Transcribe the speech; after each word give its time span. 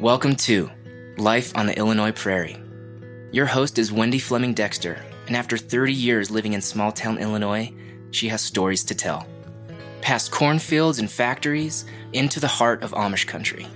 Welcome 0.00 0.36
to 0.36 0.70
Life 1.16 1.56
on 1.56 1.64
the 1.64 1.78
Illinois 1.78 2.12
Prairie. 2.12 2.58
Your 3.32 3.46
host 3.46 3.78
is 3.78 3.90
Wendy 3.90 4.18
Fleming 4.18 4.52
Dexter, 4.52 5.02
and 5.26 5.34
after 5.34 5.56
30 5.56 5.90
years 5.90 6.30
living 6.30 6.52
in 6.52 6.60
small 6.60 6.92
town 6.92 7.16
Illinois, 7.16 7.72
she 8.10 8.28
has 8.28 8.42
stories 8.42 8.84
to 8.84 8.94
tell. 8.94 9.26
Past 10.02 10.30
cornfields 10.30 10.98
and 10.98 11.10
factories, 11.10 11.86
into 12.12 12.40
the 12.40 12.46
heart 12.46 12.82
of 12.82 12.90
Amish 12.90 13.26
country. 13.26 13.66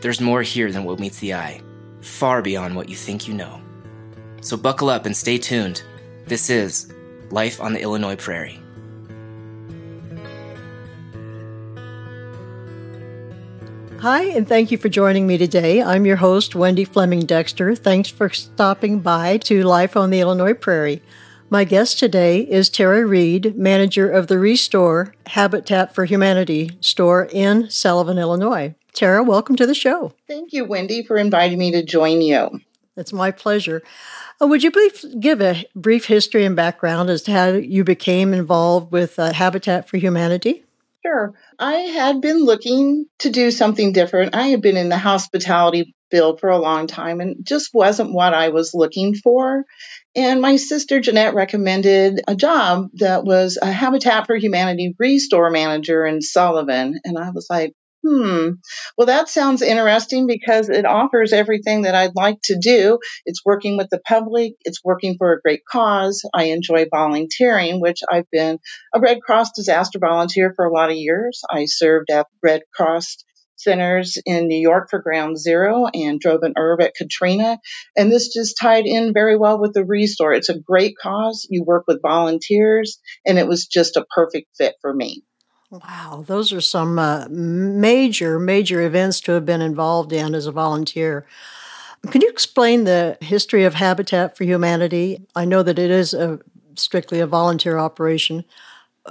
There's 0.00 0.18
more 0.18 0.40
here 0.40 0.72
than 0.72 0.84
what 0.84 0.98
meets 0.98 1.18
the 1.18 1.34
eye, 1.34 1.60
far 2.00 2.40
beyond 2.40 2.74
what 2.74 2.88
you 2.88 2.96
think 2.96 3.28
you 3.28 3.34
know. 3.34 3.60
So 4.40 4.56
buckle 4.56 4.88
up 4.88 5.04
and 5.04 5.14
stay 5.14 5.36
tuned. 5.36 5.82
This 6.24 6.48
is 6.48 6.90
Life 7.30 7.60
on 7.60 7.74
the 7.74 7.82
Illinois 7.82 8.16
Prairie. 8.16 8.62
Hi, 14.06 14.22
and 14.22 14.46
thank 14.46 14.70
you 14.70 14.78
for 14.78 14.88
joining 14.88 15.26
me 15.26 15.36
today. 15.36 15.82
I'm 15.82 16.06
your 16.06 16.14
host, 16.14 16.54
Wendy 16.54 16.84
Fleming 16.84 17.26
Dexter. 17.26 17.74
Thanks 17.74 18.08
for 18.08 18.28
stopping 18.28 19.00
by 19.00 19.38
to 19.38 19.64
Life 19.64 19.96
on 19.96 20.10
the 20.10 20.20
Illinois 20.20 20.54
Prairie. 20.54 21.02
My 21.50 21.64
guest 21.64 21.98
today 21.98 22.42
is 22.42 22.70
Tara 22.70 23.04
Reed, 23.04 23.56
manager 23.56 24.08
of 24.08 24.28
the 24.28 24.38
Restore 24.38 25.12
Habitat 25.26 25.92
for 25.92 26.04
Humanity 26.04 26.78
store 26.80 27.28
in 27.32 27.68
Sullivan, 27.68 28.16
Illinois. 28.16 28.76
Tara, 28.92 29.24
welcome 29.24 29.56
to 29.56 29.66
the 29.66 29.74
show. 29.74 30.12
Thank 30.28 30.52
you, 30.52 30.64
Wendy, 30.64 31.02
for 31.02 31.16
inviting 31.16 31.58
me 31.58 31.72
to 31.72 31.82
join 31.82 32.22
you. 32.22 32.60
It's 32.96 33.12
my 33.12 33.32
pleasure. 33.32 33.82
Uh, 34.40 34.46
would 34.46 34.62
you 34.62 34.70
please 34.70 35.04
give 35.18 35.40
a 35.40 35.64
brief 35.74 36.06
history 36.06 36.44
and 36.44 36.54
background 36.54 37.10
as 37.10 37.22
to 37.22 37.32
how 37.32 37.48
you 37.48 37.82
became 37.82 38.32
involved 38.32 38.92
with 38.92 39.18
uh, 39.18 39.32
Habitat 39.32 39.88
for 39.88 39.96
Humanity? 39.96 40.62
Sure. 41.06 41.34
I 41.58 41.74
had 41.74 42.20
been 42.20 42.38
looking 42.44 43.06
to 43.20 43.30
do 43.30 43.52
something 43.52 43.92
different. 43.92 44.34
I 44.34 44.48
had 44.48 44.60
been 44.60 44.76
in 44.76 44.88
the 44.88 44.98
hospitality 44.98 45.94
field 46.10 46.40
for 46.40 46.48
a 46.50 46.58
long 46.58 46.88
time 46.88 47.20
and 47.20 47.36
just 47.46 47.70
wasn't 47.72 48.12
what 48.12 48.34
I 48.34 48.48
was 48.48 48.74
looking 48.74 49.14
for. 49.14 49.64
And 50.16 50.40
my 50.40 50.56
sister 50.56 50.98
Jeanette 50.98 51.34
recommended 51.34 52.22
a 52.26 52.34
job 52.34 52.88
that 52.94 53.24
was 53.24 53.56
a 53.60 53.70
Habitat 53.70 54.26
for 54.26 54.34
Humanity 54.34 54.94
restore 54.98 55.50
manager 55.50 56.04
in 56.04 56.22
Sullivan. 56.22 56.98
And 57.04 57.16
I 57.18 57.30
was 57.30 57.46
like, 57.48 57.72
Hmm. 58.04 58.50
Well, 58.96 59.06
that 59.06 59.28
sounds 59.28 59.62
interesting 59.62 60.26
because 60.26 60.68
it 60.68 60.84
offers 60.84 61.32
everything 61.32 61.82
that 61.82 61.94
I'd 61.94 62.14
like 62.14 62.38
to 62.44 62.58
do. 62.60 62.98
It's 63.24 63.44
working 63.44 63.76
with 63.76 63.88
the 63.90 64.00
public, 64.00 64.52
it's 64.64 64.84
working 64.84 65.16
for 65.18 65.32
a 65.32 65.40
great 65.40 65.62
cause. 65.70 66.22
I 66.34 66.44
enjoy 66.44 66.86
volunteering, 66.90 67.80
which 67.80 68.00
I've 68.10 68.30
been 68.30 68.58
a 68.94 69.00
Red 69.00 69.22
Cross 69.22 69.52
disaster 69.56 69.98
volunteer 69.98 70.52
for 70.54 70.66
a 70.66 70.72
lot 70.72 70.90
of 70.90 70.96
years. 70.96 71.42
I 71.50 71.64
served 71.66 72.10
at 72.10 72.26
Red 72.42 72.62
Cross 72.74 73.24
centers 73.56 74.18
in 74.24 74.46
New 74.48 74.60
York 74.60 74.88
for 74.90 75.00
Ground 75.00 75.38
Zero 75.38 75.86
and 75.92 76.20
drove 76.20 76.42
an 76.42 76.54
herb 76.56 76.80
at 76.82 76.94
Katrina. 76.94 77.58
And 77.96 78.12
this 78.12 78.32
just 78.32 78.56
tied 78.60 78.86
in 78.86 79.12
very 79.12 79.36
well 79.36 79.60
with 79.60 79.72
the 79.72 79.84
Restore. 79.84 80.34
It's 80.34 80.50
a 80.50 80.58
great 80.58 80.94
cause. 81.00 81.46
You 81.50 81.64
work 81.64 81.84
with 81.88 82.02
volunteers, 82.02 83.00
and 83.26 83.38
it 83.38 83.48
was 83.48 83.66
just 83.66 83.96
a 83.96 84.06
perfect 84.14 84.48
fit 84.56 84.74
for 84.80 84.92
me. 84.94 85.24
Wow, 85.70 86.24
those 86.26 86.52
are 86.52 86.60
some 86.60 86.98
uh, 86.98 87.26
major, 87.28 88.38
major 88.38 88.82
events 88.82 89.20
to 89.22 89.32
have 89.32 89.44
been 89.44 89.60
involved 89.60 90.12
in 90.12 90.34
as 90.34 90.46
a 90.46 90.52
volunteer. 90.52 91.26
Can 92.10 92.20
you 92.20 92.28
explain 92.28 92.84
the 92.84 93.18
history 93.20 93.64
of 93.64 93.74
Habitat 93.74 94.36
for 94.36 94.44
Humanity? 94.44 95.26
I 95.34 95.44
know 95.44 95.62
that 95.62 95.78
it 95.78 95.90
is 95.90 96.14
a, 96.14 96.38
strictly 96.76 97.18
a 97.18 97.26
volunteer 97.26 97.78
operation. 97.78 98.44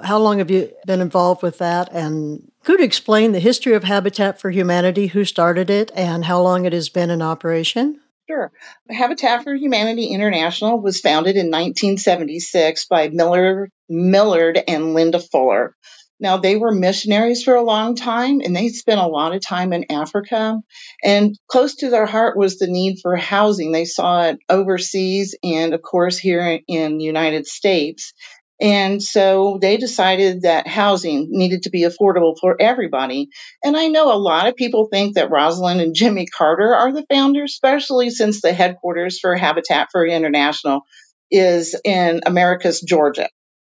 How 0.04 0.18
long 0.18 0.38
have 0.38 0.50
you 0.50 0.72
been 0.86 1.02
involved 1.02 1.42
with 1.42 1.58
that? 1.58 1.92
And 1.92 2.50
could 2.64 2.80
you 2.80 2.86
explain 2.86 3.32
the 3.32 3.40
history 3.40 3.74
of 3.74 3.84
Habitat 3.84 4.40
for 4.40 4.50
Humanity, 4.50 5.08
who 5.08 5.26
started 5.26 5.70
it, 5.70 5.92
and 5.94 6.24
how 6.24 6.42
long 6.42 6.66
it 6.66 6.74
has 6.74 6.90
been 6.90 7.10
in 7.10 7.22
operation? 7.22 8.00
Sure. 8.28 8.52
Habitat 8.90 9.44
for 9.44 9.54
Humanity 9.54 10.08
International 10.08 10.80
was 10.80 11.00
founded 11.00 11.36
in 11.36 11.52
1976 11.52 12.86
by 12.86 13.10
Miller, 13.10 13.70
Millard 13.88 14.60
and 14.68 14.94
Linda 14.94 15.20
Fuller. 15.20 15.76
Now, 16.20 16.38
they 16.38 16.56
were 16.56 16.72
missionaries 16.72 17.44
for 17.44 17.56
a 17.56 17.64
long 17.64 17.96
time 17.96 18.40
and 18.40 18.56
they 18.56 18.70
spent 18.70 19.02
a 19.02 19.08
lot 19.08 19.36
of 19.36 19.46
time 19.46 19.74
in 19.74 19.92
Africa. 19.92 20.58
And 21.04 21.36
close 21.48 21.76
to 21.78 21.90
their 21.90 22.06
heart 22.06 22.38
was 22.38 22.58
the 22.58 22.68
need 22.68 23.00
for 23.02 23.16
housing. 23.16 23.72
They 23.72 23.86
saw 23.86 24.24
it 24.24 24.40
overseas 24.50 25.36
and, 25.44 25.74
of 25.74 25.82
course, 25.82 26.18
here 26.18 26.60
in 26.68 26.98
the 26.98 27.04
United 27.04 27.48
States. 27.48 28.14
And 28.62 29.04
so 29.04 29.58
they 29.62 29.76
decided 29.76 30.44
that 30.44 30.66
housing 30.66 31.28
needed 31.30 31.64
to 31.64 31.70
be 31.70 31.82
affordable 31.82 32.36
for 32.40 32.56
everybody. 32.58 33.28
And 33.62 33.76
I 33.76 33.88
know 33.88 34.14
a 34.14 34.18
lot 34.18 34.48
of 34.48 34.56
people 34.56 34.88
think 34.90 35.16
that 35.16 35.30
Rosalynn 35.30 35.82
and 35.82 35.94
Jimmy 35.94 36.26
Carter 36.26 36.74
are 36.74 36.94
the 36.94 37.06
founders, 37.10 37.52
especially 37.52 38.10
since 38.10 38.42
the 38.42 38.54
headquarters 38.54 39.20
for 39.20 39.36
Habitat 39.36 39.90
for 39.92 40.08
International 40.08 40.82
is 41.30 41.76
in 41.84 42.22
Americus, 42.26 42.80
Georgia 42.80 43.28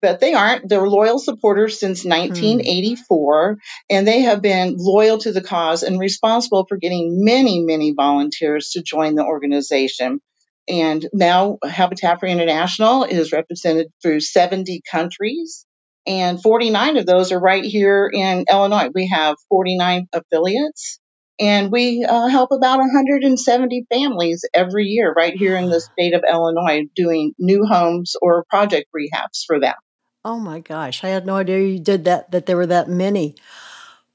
but 0.03 0.21
they 0.21 0.35
aren't. 0.35 0.69
They're 0.69 0.89
loyal 0.89 1.19
supporters 1.19 1.81
since 1.81 2.05
1984, 2.05 3.55
mm. 3.55 3.59
and 3.91 4.07
they 4.07 4.23
have 4.23 4.43
been 4.43 4.77
loyal 4.79 5.19
to 5.19 5.33
the 5.33 5.41
cause 5.41 5.83
and 5.83 5.99
responsible 5.99 6.67
for 6.69 6.77
getting 6.77 7.25
many, 7.25 7.61
many 7.61 7.93
volunteers 7.93 8.71
to 8.71 8.83
join 8.83 9.15
the 9.15 9.25
organization. 9.25 10.21
And 10.69 11.07
now 11.13 11.59
Habitat 11.65 12.21
for 12.21 12.27
International 12.27 13.05
is 13.05 13.33
represented 13.33 13.89
through 14.03 14.21
70 14.21 14.83
countries, 14.91 15.65
and 16.07 16.41
49 16.41 16.99
of 16.99 17.07
those 17.07 17.33
are 17.33 17.41
right 17.41 17.65
here 17.65 18.11
in 18.13 18.45
Illinois. 18.51 18.91
We 18.95 19.09
have 19.09 19.37
49 19.49 20.07
affiliates. 20.13 21.01
And 21.39 21.71
we 21.71 22.03
uh, 22.03 22.29
help 22.29 22.51
about 22.51 22.79
170 22.79 23.87
families 23.93 24.43
every 24.55 24.87
year 24.87 25.13
right 25.13 25.35
here 25.35 25.57
in 25.57 25.69
the 25.69 25.81
state 25.93 26.15
of 26.15 26.25
Illinois 26.29 26.85
doing 26.95 27.35
new 27.39 27.67
homes 27.67 28.17
or 28.23 28.45
project 28.49 28.87
rehabs 28.97 29.45
for 29.47 29.61
them. 29.61 29.75
Oh 30.27 30.41
my 30.41 30.59
gosh, 30.59 31.05
I 31.05 31.11
had 31.11 31.25
no 31.25 31.37
idea 31.37 31.61
you 31.61 31.79
did 31.79 32.07
that, 32.07 32.33
that 32.33 32.47
there 32.47 32.57
were 32.57 32.67
that 32.67 32.89
many. 32.89 33.37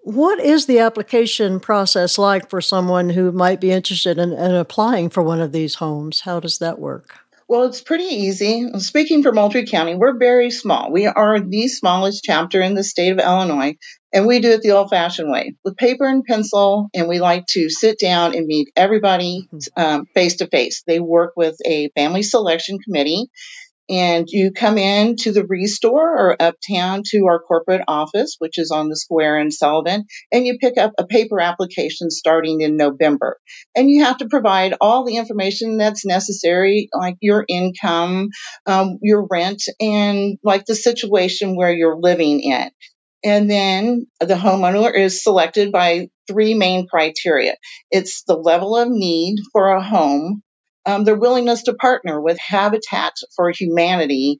What 0.01 0.41
is 0.41 0.65
the 0.65 0.79
application 0.79 1.61
process 1.61 2.17
like 2.17 2.49
for 2.49 2.59
someone 2.59 3.09
who 3.09 3.31
might 3.31 3.61
be 3.61 3.71
interested 3.71 4.17
in, 4.17 4.33
in 4.33 4.53
applying 4.53 5.09
for 5.09 5.23
one 5.23 5.39
of 5.39 5.53
these 5.53 5.75
homes? 5.75 6.19
How 6.19 6.41
does 6.41 6.57
that 6.57 6.79
work? 6.79 7.15
Well, 7.47 7.63
it's 7.63 7.79
pretty 7.79 8.03
easy. 8.03 8.67
Speaking 8.79 9.23
for 9.23 9.31
Moultrie 9.31 9.65
County, 9.65 9.95
we're 9.95 10.17
very 10.17 10.51
small. 10.51 10.91
We 10.91 11.05
are 11.05 11.39
the 11.39 11.69
smallest 11.69 12.25
chapter 12.25 12.61
in 12.61 12.75
the 12.75 12.83
state 12.83 13.13
of 13.13 13.19
Illinois, 13.19 13.77
and 14.13 14.27
we 14.27 14.39
do 14.39 14.51
it 14.51 14.61
the 14.61 14.71
old 14.71 14.89
fashioned 14.89 15.31
way 15.31 15.55
with 15.63 15.77
paper 15.77 16.05
and 16.05 16.25
pencil. 16.25 16.89
And 16.93 17.07
we 17.07 17.19
like 17.19 17.45
to 17.51 17.69
sit 17.69 17.99
down 17.99 18.35
and 18.35 18.47
meet 18.47 18.69
everybody 18.75 19.47
mm-hmm. 19.53 19.81
um, 19.81 20.05
face 20.13 20.37
to 20.37 20.47
face. 20.47 20.83
They 20.85 20.99
work 20.99 21.33
with 21.37 21.55
a 21.65 21.89
family 21.95 22.23
selection 22.23 22.79
committee, 22.79 23.29
and 23.91 24.25
you 24.29 24.51
come 24.53 24.77
in 24.77 25.17
to 25.17 25.33
the 25.33 25.45
Restore 25.45 26.17
or 26.17 26.41
uptown 26.41 27.03
to 27.07 27.25
our 27.27 27.39
corporate 27.39 27.83
office, 27.89 28.37
which 28.39 28.57
is 28.57 28.71
on 28.71 28.87
the 28.87 28.95
square 28.95 29.37
in 29.37 29.51
Sullivan, 29.51 30.05
and 30.31 30.47
you 30.47 30.57
pick 30.59 30.77
up 30.77 30.93
a 30.97 31.05
paper 31.05 31.41
application 31.41 32.09
starting 32.09 32.61
in 32.61 32.77
November. 32.77 33.37
And 33.75 33.89
you 33.89 34.05
have 34.05 34.17
to 34.19 34.29
provide 34.29 34.75
all 34.79 35.03
the 35.05 35.17
information 35.17 35.77
that's 35.77 36.05
necessary, 36.05 36.87
like 36.93 37.17
your 37.19 37.43
income, 37.47 38.29
um, 38.65 38.97
your 39.01 39.27
rent, 39.29 39.63
and 39.81 40.37
like 40.41 40.65
the 40.65 40.75
situation 40.75 41.57
where 41.57 41.73
you're 41.73 41.99
living 41.99 42.39
in. 42.39 42.71
And 43.23 43.51
then 43.51 44.07
the 44.19 44.35
homeowner 44.35 44.95
is 44.95 45.21
selected 45.21 45.71
by 45.71 46.07
three 46.27 46.53
main 46.53 46.87
criteria. 46.87 47.55
It's 47.91 48.23
the 48.23 48.37
level 48.37 48.77
of 48.77 48.87
need 48.89 49.37
for 49.51 49.71
a 49.71 49.83
home, 49.83 50.41
um, 50.85 51.03
their 51.03 51.15
willingness 51.15 51.63
to 51.63 51.73
partner 51.73 52.19
with 52.19 52.39
Habitat 52.39 53.13
for 53.35 53.49
Humanity 53.51 54.39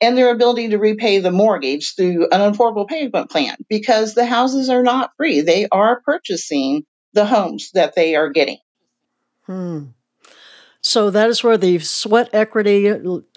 and 0.00 0.16
their 0.16 0.30
ability 0.30 0.68
to 0.70 0.78
repay 0.78 1.20
the 1.20 1.30
mortgage 1.30 1.94
through 1.94 2.28
an 2.30 2.52
affordable 2.52 2.88
payment 2.88 3.30
plan 3.30 3.56
because 3.68 4.14
the 4.14 4.26
houses 4.26 4.68
are 4.68 4.82
not 4.82 5.10
free. 5.16 5.40
They 5.40 5.66
are 5.70 6.02
purchasing 6.04 6.84
the 7.12 7.24
homes 7.24 7.70
that 7.74 7.94
they 7.94 8.16
are 8.16 8.30
getting. 8.30 8.58
Hmm. 9.46 9.84
So 10.86 11.08
that 11.08 11.30
is 11.30 11.42
where 11.42 11.56
the 11.56 11.78
sweat 11.78 12.28
equity, 12.34 12.90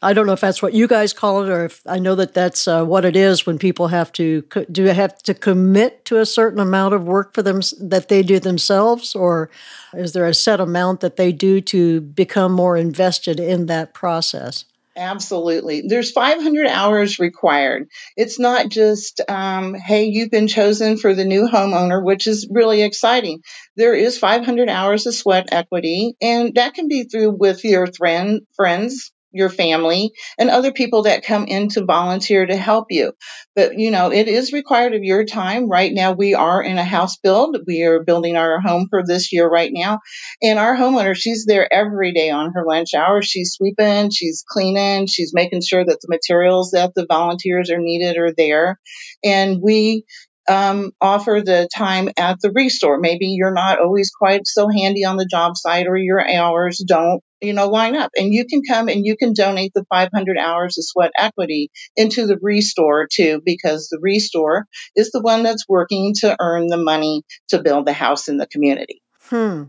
I 0.03 0.11
don't 0.11 0.27
know 0.27 0.33
if 0.33 0.41
that's 0.41 0.61
what 0.61 0.73
you 0.73 0.85
guys 0.85 1.13
call 1.13 1.43
it 1.43 1.49
or 1.49 1.63
if 1.63 1.81
I 1.87 1.97
know 1.97 2.13
that 2.15 2.33
that's 2.33 2.67
uh, 2.67 2.83
what 2.83 3.05
it 3.05 3.15
is 3.15 3.45
when 3.45 3.57
people 3.57 3.87
have 3.87 4.11
to, 4.13 4.41
do 4.69 4.83
have 4.83 5.17
to 5.19 5.33
commit 5.33 6.03
to 6.05 6.19
a 6.19 6.25
certain 6.25 6.59
amount 6.59 6.93
of 6.93 7.05
work 7.05 7.33
for 7.33 7.41
them 7.41 7.61
that 7.79 8.09
they 8.09 8.21
do 8.21 8.41
themselves 8.41 9.15
or 9.15 9.49
is 9.93 10.11
there 10.11 10.27
a 10.27 10.33
set 10.33 10.59
amount 10.59 10.99
that 10.99 11.15
they 11.15 11.31
do 11.31 11.61
to 11.61 12.01
become 12.01 12.51
more 12.51 12.75
invested 12.75 13.39
in 13.39 13.67
that 13.67 13.93
process? 13.93 14.65
Absolutely. 14.97 15.83
There's 15.87 16.11
500 16.11 16.65
hours 16.67 17.19
required. 17.19 17.87
It's 18.17 18.39
not 18.39 18.67
just, 18.69 19.21
um, 19.29 19.75
hey, 19.75 20.05
you've 20.05 20.31
been 20.31 20.47
chosen 20.47 20.97
for 20.97 21.13
the 21.13 21.23
new 21.23 21.47
homeowner, 21.47 22.03
which 22.03 22.25
is 22.25 22.47
really 22.51 22.81
exciting. 22.81 23.41
There 23.75 23.93
is 23.93 24.17
500 24.17 24.69
hours 24.69 25.05
of 25.05 25.13
sweat 25.13 25.49
equity, 25.51 26.15
and 26.21 26.55
that 26.55 26.73
can 26.73 26.87
be 26.87 27.03
through 27.03 27.37
with 27.37 27.63
your 27.63 27.87
friend, 27.93 28.41
friends, 28.55 29.11
your 29.37 29.49
family, 29.49 30.11
and 30.37 30.49
other 30.49 30.71
people 30.71 31.03
that 31.03 31.23
come 31.23 31.45
in 31.45 31.69
to 31.69 31.85
volunteer 31.85 32.45
to 32.45 32.55
help 32.55 32.87
you. 32.89 33.13
But, 33.55 33.79
you 33.79 33.91
know, 33.91 34.11
it 34.11 34.27
is 34.27 34.53
required 34.53 34.93
of 34.93 35.03
your 35.03 35.25
time. 35.25 35.69
Right 35.69 35.93
now, 35.93 36.11
we 36.11 36.33
are 36.33 36.61
in 36.61 36.77
a 36.77 36.83
house 36.83 37.17
build. 37.17 37.57
We 37.65 37.83
are 37.83 38.03
building 38.03 38.35
our 38.35 38.59
home 38.59 38.87
for 38.89 39.03
this 39.05 39.31
year 39.31 39.47
right 39.47 39.71
now. 39.73 39.99
And 40.41 40.59
our 40.59 40.75
homeowner, 40.75 41.15
she's 41.15 41.45
there 41.45 41.71
every 41.71 42.13
day 42.13 42.29
on 42.29 42.51
her 42.53 42.65
lunch 42.65 42.93
hour. 42.95 43.21
She's 43.21 43.53
sweeping, 43.53 44.11
she's 44.11 44.43
cleaning, 44.47 45.07
she's 45.07 45.31
making 45.33 45.61
sure 45.61 45.85
that 45.85 45.99
the 46.01 46.07
materials 46.09 46.71
that 46.71 46.93
the 46.95 47.05
volunteers 47.07 47.69
are 47.71 47.79
needed 47.79 48.17
are 48.17 48.33
there. 48.35 48.79
And 49.23 49.59
we 49.61 50.03
um, 50.47 50.91
offer 51.01 51.41
the 51.43 51.67
time 51.75 52.09
at 52.17 52.39
the 52.41 52.51
restore. 52.51 52.99
Maybe 52.99 53.27
you're 53.27 53.53
not 53.53 53.79
always 53.79 54.11
quite 54.11 54.41
so 54.45 54.69
handy 54.69 55.03
on 55.03 55.17
the 55.17 55.27
job 55.29 55.57
site 55.57 55.87
or 55.87 55.97
your 55.97 56.25
hours 56.25 56.83
don't, 56.87 57.21
you 57.41 57.53
know, 57.53 57.69
line 57.69 57.95
up. 57.95 58.11
And 58.17 58.33
you 58.33 58.45
can 58.45 58.61
come 58.67 58.87
and 58.87 59.05
you 59.05 59.15
can 59.17 59.33
donate 59.33 59.71
the 59.73 59.85
500 59.89 60.37
hours 60.37 60.77
of 60.77 60.85
sweat 60.85 61.11
equity 61.17 61.69
into 61.95 62.27
the 62.27 62.37
restore 62.41 63.07
too, 63.11 63.41
because 63.45 63.89
the 63.89 63.99
restore 64.01 64.65
is 64.95 65.11
the 65.11 65.21
one 65.21 65.43
that's 65.43 65.67
working 65.67 66.13
to 66.21 66.35
earn 66.39 66.67
the 66.67 66.77
money 66.77 67.23
to 67.49 67.61
build 67.61 67.85
the 67.85 67.93
house 67.93 68.27
in 68.27 68.37
the 68.37 68.47
community. 68.47 69.01
Hmm. 69.29 69.63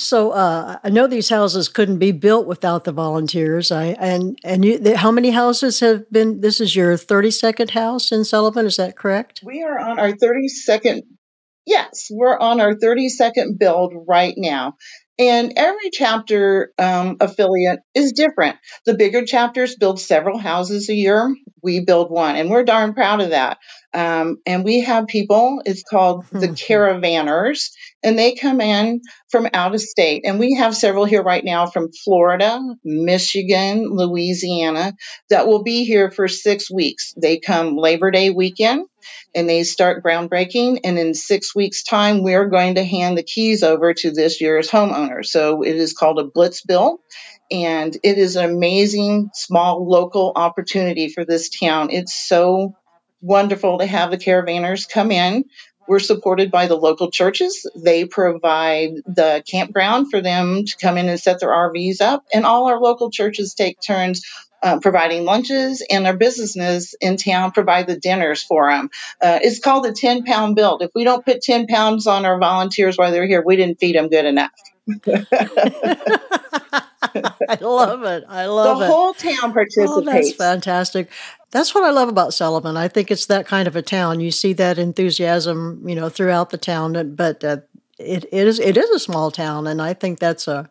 So 0.00 0.30
uh, 0.30 0.78
I 0.84 0.90
know 0.90 1.08
these 1.08 1.28
houses 1.28 1.68
couldn't 1.68 1.98
be 1.98 2.12
built 2.12 2.46
without 2.46 2.84
the 2.84 2.92
volunteers. 2.92 3.72
I 3.72 3.86
and 3.98 4.38
and 4.44 4.64
you, 4.64 4.78
the, 4.78 4.96
how 4.96 5.10
many 5.10 5.30
houses 5.30 5.80
have 5.80 6.08
been? 6.10 6.40
This 6.40 6.60
is 6.60 6.76
your 6.76 6.96
thirty 6.96 7.32
second 7.32 7.70
house 7.70 8.12
in 8.12 8.24
Sullivan. 8.24 8.64
Is 8.64 8.76
that 8.76 8.96
correct? 8.96 9.40
We 9.42 9.64
are 9.64 9.76
on 9.76 9.98
our 9.98 10.12
thirty 10.12 10.46
second. 10.46 11.02
Yes, 11.66 12.06
we're 12.10 12.38
on 12.38 12.60
our 12.60 12.76
thirty 12.76 13.08
second 13.08 13.58
build 13.58 13.92
right 14.06 14.34
now. 14.36 14.74
And 15.18 15.54
every 15.56 15.90
chapter 15.92 16.72
um, 16.78 17.16
affiliate 17.20 17.80
is 17.94 18.12
different. 18.12 18.56
The 18.86 18.94
bigger 18.94 19.24
chapters 19.24 19.74
build 19.74 20.00
several 20.00 20.38
houses 20.38 20.88
a 20.88 20.94
year. 20.94 21.34
We 21.62 21.80
build 21.84 22.10
one, 22.10 22.36
and 22.36 22.50
we're 22.50 22.64
darn 22.64 22.94
proud 22.94 23.20
of 23.20 23.30
that. 23.30 23.58
Um, 23.94 24.38
and 24.44 24.64
we 24.64 24.80
have 24.80 25.06
people, 25.06 25.62
it's 25.64 25.82
called 25.82 26.26
the 26.30 26.48
caravanners, 26.48 27.70
and 28.02 28.18
they 28.18 28.34
come 28.34 28.60
in 28.60 29.00
from 29.30 29.48
out 29.54 29.74
of 29.74 29.80
state. 29.80 30.22
And 30.24 30.38
we 30.38 30.54
have 30.54 30.76
several 30.76 31.04
here 31.04 31.22
right 31.22 31.44
now 31.44 31.66
from 31.66 31.90
Florida, 32.04 32.60
Michigan, 32.84 33.88
Louisiana 33.90 34.92
that 35.30 35.46
will 35.46 35.62
be 35.62 35.84
here 35.84 36.10
for 36.10 36.28
six 36.28 36.70
weeks. 36.70 37.14
They 37.20 37.38
come 37.38 37.76
Labor 37.76 38.10
Day 38.10 38.30
weekend 38.30 38.86
and 39.34 39.48
they 39.48 39.64
start 39.64 40.04
groundbreaking. 40.04 40.80
And 40.84 40.98
in 40.98 41.14
six 41.14 41.54
weeks' 41.54 41.82
time, 41.82 42.22
we're 42.22 42.48
going 42.48 42.76
to 42.76 42.84
hand 42.84 43.16
the 43.16 43.22
keys 43.22 43.62
over 43.62 43.94
to 43.94 44.10
this 44.10 44.40
year's 44.40 44.70
homeowner. 44.70 45.24
So 45.24 45.62
it 45.62 45.76
is 45.76 45.92
called 45.92 46.18
a 46.18 46.24
Blitz 46.24 46.62
Build. 46.62 47.00
And 47.50 47.96
it 48.02 48.18
is 48.18 48.36
an 48.36 48.44
amazing 48.44 49.30
small 49.32 49.88
local 49.88 50.32
opportunity 50.36 51.08
for 51.08 51.24
this 51.24 51.48
town. 51.48 51.88
It's 51.90 52.14
so 52.14 52.74
wonderful 53.20 53.78
to 53.78 53.86
have 53.86 54.10
the 54.10 54.18
caravanners 54.18 54.88
come 54.88 55.10
in. 55.10 55.44
We're 55.86 56.00
supported 56.00 56.50
by 56.50 56.66
the 56.66 56.76
local 56.76 57.10
churches. 57.10 57.68
They 57.74 58.04
provide 58.04 58.90
the 59.06 59.42
campground 59.50 60.10
for 60.10 60.20
them 60.20 60.66
to 60.66 60.76
come 60.76 60.98
in 60.98 61.08
and 61.08 61.18
set 61.18 61.40
their 61.40 61.48
RVs 61.48 62.02
up. 62.02 62.26
And 62.32 62.44
all 62.44 62.68
our 62.68 62.78
local 62.78 63.10
churches 63.10 63.54
take 63.54 63.80
turns 63.80 64.22
uh, 64.62 64.80
providing 64.80 65.24
lunches, 65.24 65.84
and 65.88 66.06
our 66.06 66.16
businesses 66.16 66.94
in 67.00 67.16
town 67.16 67.52
provide 67.52 67.86
the 67.86 67.96
dinners 67.98 68.42
for 68.42 68.70
them. 68.70 68.90
Uh, 69.20 69.38
it's 69.42 69.60
called 69.60 69.84
the 69.84 69.92
10 69.92 70.24
pound 70.24 70.56
build. 70.56 70.82
If 70.82 70.90
we 70.94 71.04
don't 71.04 71.24
put 71.24 71.42
10 71.42 71.66
pounds 71.68 72.06
on 72.06 72.24
our 72.24 72.38
volunteers 72.38 72.98
while 72.98 73.12
they're 73.12 73.26
here, 73.26 73.42
we 73.44 73.56
didn't 73.56 73.78
feed 73.78 73.94
them 73.94 74.08
good 74.08 74.24
enough. 74.24 74.50
I 77.48 77.58
love 77.60 78.04
it. 78.04 78.24
I 78.28 78.46
love 78.46 78.78
the 78.78 78.84
it. 78.84 78.88
The 78.88 78.92
whole 78.92 79.14
town 79.14 79.52
participates. 79.52 79.88
Oh, 79.88 80.00
that's 80.00 80.32
fantastic. 80.32 81.10
That's 81.50 81.74
what 81.74 81.84
I 81.84 81.90
love 81.90 82.08
about 82.08 82.34
Sullivan. 82.34 82.76
I 82.76 82.88
think 82.88 83.10
it's 83.10 83.26
that 83.26 83.46
kind 83.46 83.66
of 83.66 83.74
a 83.74 83.82
town. 83.82 84.20
You 84.20 84.30
see 84.30 84.52
that 84.54 84.78
enthusiasm, 84.78 85.82
you 85.86 85.94
know, 85.94 86.08
throughout 86.08 86.50
the 86.50 86.58
town. 86.58 87.14
But 87.14 87.42
uh, 87.42 87.58
it, 87.98 88.24
it 88.30 88.46
is 88.46 88.58
it 88.60 88.76
is 88.76 88.90
a 88.90 88.98
small 88.98 89.30
town, 89.30 89.66
and 89.66 89.80
I 89.80 89.94
think 89.94 90.18
that's 90.18 90.46
a 90.46 90.68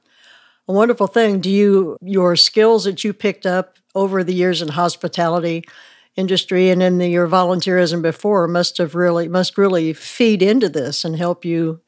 a 0.68 0.74
wonderful 0.74 1.08
thing. 1.08 1.40
Do 1.40 1.50
you 1.50 1.98
your 2.02 2.36
skills 2.36 2.84
that 2.84 3.04
you 3.04 3.14
picked 3.14 3.46
up 3.46 3.78
over 3.96 4.24
the 4.24 4.34
years 4.34 4.62
in 4.62 4.70
hospitality 4.70 5.64
industry 6.16 6.70
and 6.70 6.82
in 6.82 6.98
the, 6.98 7.08
your 7.08 7.28
volunteerism 7.28 8.02
before 8.02 8.48
must 8.48 8.78
have 8.80 8.96
really 8.96 9.28
must 9.28 9.58
really 9.58 9.94
feed 9.94 10.42
into 10.42 10.68
this 10.68 11.06
and 11.06 11.16
help 11.16 11.46
you 11.46 11.80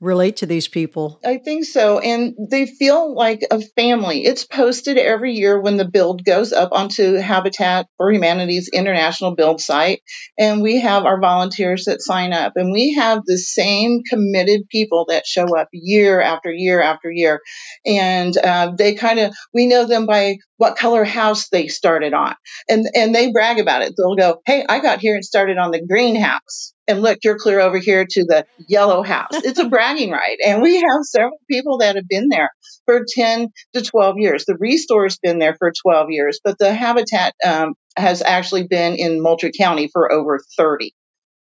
relate 0.00 0.36
to 0.36 0.46
these 0.46 0.68
people? 0.68 1.20
I 1.24 1.38
think 1.38 1.64
so. 1.64 1.98
And 1.98 2.34
they 2.50 2.66
feel 2.66 3.14
like 3.14 3.40
a 3.50 3.60
family. 3.60 4.24
It's 4.24 4.44
posted 4.44 4.96
every 4.96 5.34
year 5.34 5.60
when 5.60 5.76
the 5.76 5.88
build 5.88 6.24
goes 6.24 6.52
up 6.52 6.70
onto 6.72 7.14
Habitat 7.14 7.86
for 7.96 8.12
Humanity's 8.12 8.70
international 8.72 9.34
build 9.34 9.60
site. 9.60 10.02
And 10.38 10.62
we 10.62 10.80
have 10.80 11.04
our 11.04 11.20
volunteers 11.20 11.84
that 11.86 12.02
sign 12.02 12.32
up. 12.32 12.52
And 12.56 12.72
we 12.72 12.94
have 12.94 13.22
the 13.26 13.38
same 13.38 14.02
committed 14.08 14.68
people 14.68 15.06
that 15.08 15.26
show 15.26 15.56
up 15.56 15.68
year 15.72 16.20
after 16.20 16.52
year 16.52 16.80
after 16.80 17.10
year. 17.10 17.40
And 17.84 18.36
uh, 18.36 18.72
they 18.78 18.94
kind 18.94 19.18
of, 19.18 19.34
we 19.52 19.66
know 19.66 19.84
them 19.84 20.06
by 20.06 20.36
what 20.58 20.76
color 20.76 21.04
house 21.04 21.48
they 21.48 21.68
started 21.68 22.12
on. 22.12 22.34
And, 22.68 22.86
and 22.94 23.14
they 23.14 23.32
brag 23.32 23.58
about 23.58 23.82
it. 23.82 23.94
They'll 23.96 24.16
go, 24.16 24.40
Hey, 24.46 24.64
I 24.68 24.80
got 24.80 25.00
here 25.00 25.14
and 25.14 25.24
started 25.24 25.56
on 25.58 25.70
the 25.70 25.84
greenhouse 25.84 26.74
and 26.88 27.02
look, 27.02 27.18
you're 27.22 27.38
clear 27.38 27.60
over 27.60 27.78
here 27.78 28.06
to 28.08 28.24
the 28.24 28.46
yellow 28.66 29.02
house. 29.02 29.32
It's 29.32 29.58
a 29.58 29.68
bragging 29.68 30.10
right. 30.10 30.38
And 30.44 30.62
we 30.62 30.76
have 30.76 31.04
several 31.04 31.38
people 31.48 31.78
that 31.78 31.96
have 31.96 32.08
been 32.08 32.28
there 32.30 32.50
for 32.86 33.04
10 33.06 33.48
to 33.74 33.82
12 33.82 34.16
years. 34.18 34.46
The 34.46 34.56
Restore's 34.58 35.18
been 35.18 35.38
there 35.38 35.54
for 35.54 35.70
12 35.70 36.06
years, 36.10 36.40
but 36.42 36.58
the 36.58 36.72
Habitat 36.72 37.34
um, 37.46 37.74
has 37.96 38.22
actually 38.22 38.66
been 38.66 38.94
in 38.94 39.22
Moultrie 39.22 39.52
County 39.56 39.88
for 39.92 40.10
over 40.10 40.40
30. 40.56 40.94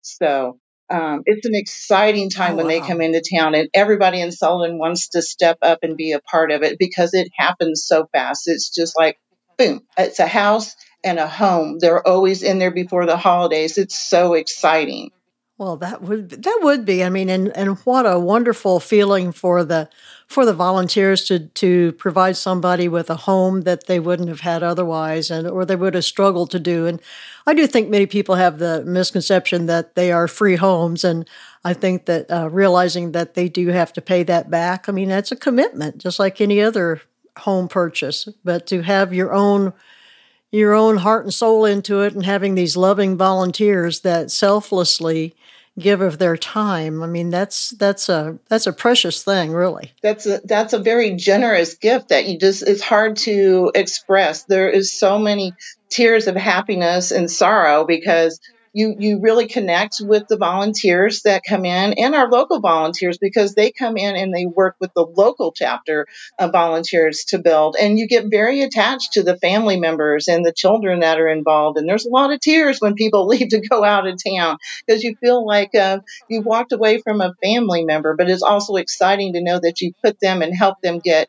So 0.02 0.58
um, 0.90 1.22
it's 1.24 1.46
an 1.46 1.54
exciting 1.54 2.30
time 2.30 2.54
oh, 2.54 2.56
when 2.56 2.66
wow. 2.66 2.70
they 2.70 2.80
come 2.80 3.00
into 3.00 3.22
town, 3.22 3.54
and 3.54 3.68
everybody 3.72 4.20
in 4.20 4.32
Sullivan 4.32 4.78
wants 4.78 5.10
to 5.10 5.22
step 5.22 5.58
up 5.62 5.80
and 5.82 5.96
be 5.96 6.12
a 6.12 6.20
part 6.20 6.50
of 6.50 6.62
it 6.62 6.78
because 6.78 7.14
it 7.14 7.30
happens 7.36 7.84
so 7.86 8.06
fast. 8.12 8.48
It's 8.48 8.70
just 8.70 8.98
like, 8.98 9.18
boom, 9.56 9.82
it's 9.96 10.18
a 10.18 10.26
house 10.26 10.74
and 11.04 11.18
a 11.18 11.28
home. 11.28 11.78
They're 11.78 12.06
always 12.06 12.42
in 12.42 12.58
there 12.58 12.72
before 12.72 13.06
the 13.06 13.16
holidays. 13.16 13.78
It's 13.78 13.98
so 13.98 14.34
exciting. 14.34 15.12
Well, 15.58 15.76
that 15.76 16.02
would 16.02 16.30
that 16.42 16.58
would 16.62 16.84
be. 16.84 17.04
I 17.04 17.10
mean, 17.10 17.28
and 17.28 17.54
and 17.56 17.78
what 17.80 18.06
a 18.06 18.18
wonderful 18.18 18.80
feeling 18.80 19.30
for 19.30 19.62
the 19.62 19.90
for 20.30 20.46
the 20.46 20.54
volunteers 20.54 21.24
to 21.24 21.40
to 21.48 21.90
provide 21.94 22.36
somebody 22.36 22.86
with 22.86 23.10
a 23.10 23.16
home 23.16 23.62
that 23.62 23.88
they 23.88 23.98
wouldn't 23.98 24.28
have 24.28 24.40
had 24.40 24.62
otherwise, 24.62 25.28
and 25.28 25.46
or 25.48 25.64
they 25.64 25.74
would 25.74 25.94
have 25.94 26.04
struggled 26.04 26.52
to 26.52 26.60
do. 26.60 26.86
And 26.86 27.02
I 27.48 27.52
do 27.52 27.66
think 27.66 27.88
many 27.88 28.06
people 28.06 28.36
have 28.36 28.58
the 28.58 28.84
misconception 28.84 29.66
that 29.66 29.96
they 29.96 30.12
are 30.12 30.28
free 30.28 30.54
homes, 30.54 31.02
and 31.02 31.28
I 31.64 31.74
think 31.74 32.06
that 32.06 32.30
uh, 32.30 32.48
realizing 32.48 33.10
that 33.10 33.34
they 33.34 33.48
do 33.48 33.66
have 33.68 33.92
to 33.94 34.00
pay 34.00 34.22
that 34.22 34.48
back. 34.48 34.88
I 34.88 34.92
mean, 34.92 35.08
that's 35.08 35.32
a 35.32 35.36
commitment, 35.36 35.98
just 35.98 36.20
like 36.20 36.40
any 36.40 36.62
other 36.62 37.02
home 37.38 37.66
purchase. 37.66 38.28
But 38.44 38.68
to 38.68 38.82
have 38.82 39.12
your 39.12 39.32
own 39.32 39.72
your 40.52 40.74
own 40.74 40.98
heart 40.98 41.24
and 41.24 41.34
soul 41.34 41.64
into 41.64 42.02
it 42.02 42.14
and 42.14 42.24
having 42.24 42.54
these 42.54 42.76
loving 42.76 43.16
volunteers 43.16 44.00
that 44.00 44.30
selflessly 44.30 45.34
give 45.80 46.00
of 46.00 46.18
their 46.18 46.36
time. 46.36 47.02
I 47.02 47.06
mean, 47.06 47.30
that's 47.30 47.70
that's 47.70 48.08
a 48.08 48.38
that's 48.48 48.66
a 48.66 48.72
precious 48.72 49.22
thing, 49.22 49.52
really. 49.52 49.92
That's 50.02 50.26
a 50.26 50.40
that's 50.44 50.72
a 50.72 50.78
very 50.78 51.16
generous 51.16 51.74
gift 51.74 52.08
that 52.08 52.26
you 52.26 52.38
just 52.38 52.62
it's 52.62 52.82
hard 52.82 53.16
to 53.18 53.72
express. 53.74 54.44
There 54.44 54.68
is 54.68 54.92
so 54.92 55.18
many 55.18 55.54
tears 55.88 56.26
of 56.28 56.36
happiness 56.36 57.10
and 57.10 57.30
sorrow 57.30 57.84
because 57.84 58.40
you 58.72 58.94
you 58.98 59.20
really 59.20 59.46
connect 59.46 59.96
with 60.00 60.28
the 60.28 60.36
volunteers 60.36 61.22
that 61.22 61.42
come 61.48 61.64
in 61.64 61.94
and 61.94 62.14
our 62.14 62.30
local 62.30 62.60
volunteers 62.60 63.18
because 63.18 63.54
they 63.54 63.72
come 63.72 63.96
in 63.96 64.16
and 64.16 64.34
they 64.34 64.46
work 64.46 64.76
with 64.80 64.92
the 64.94 65.04
local 65.04 65.52
chapter 65.52 66.06
of 66.38 66.52
volunteers 66.52 67.24
to 67.28 67.38
build. 67.38 67.76
And 67.80 67.98
you 67.98 68.06
get 68.06 68.26
very 68.30 68.62
attached 68.62 69.14
to 69.14 69.22
the 69.22 69.36
family 69.36 69.78
members 69.78 70.28
and 70.28 70.44
the 70.44 70.52
children 70.52 71.00
that 71.00 71.18
are 71.18 71.28
involved. 71.28 71.78
And 71.78 71.88
there's 71.88 72.06
a 72.06 72.10
lot 72.10 72.32
of 72.32 72.40
tears 72.40 72.80
when 72.80 72.94
people 72.94 73.26
leave 73.30 73.48
to 73.50 73.60
go 73.60 73.82
out 73.84 74.06
of 74.06 74.18
town 74.22 74.58
because 74.86 75.02
you 75.02 75.16
feel 75.16 75.44
like 75.44 75.74
uh, 75.74 76.00
you 76.28 76.42
walked 76.42 76.72
away 76.72 76.98
from 76.98 77.20
a 77.20 77.34
family 77.42 77.84
member 77.84 78.14
but 78.16 78.28
it's 78.28 78.42
also 78.42 78.76
exciting 78.76 79.32
to 79.32 79.42
know 79.42 79.58
that 79.58 79.80
you 79.80 79.92
put 80.02 80.20
them 80.20 80.42
and 80.42 80.54
help 80.54 80.80
them 80.82 80.98
get 80.98 81.28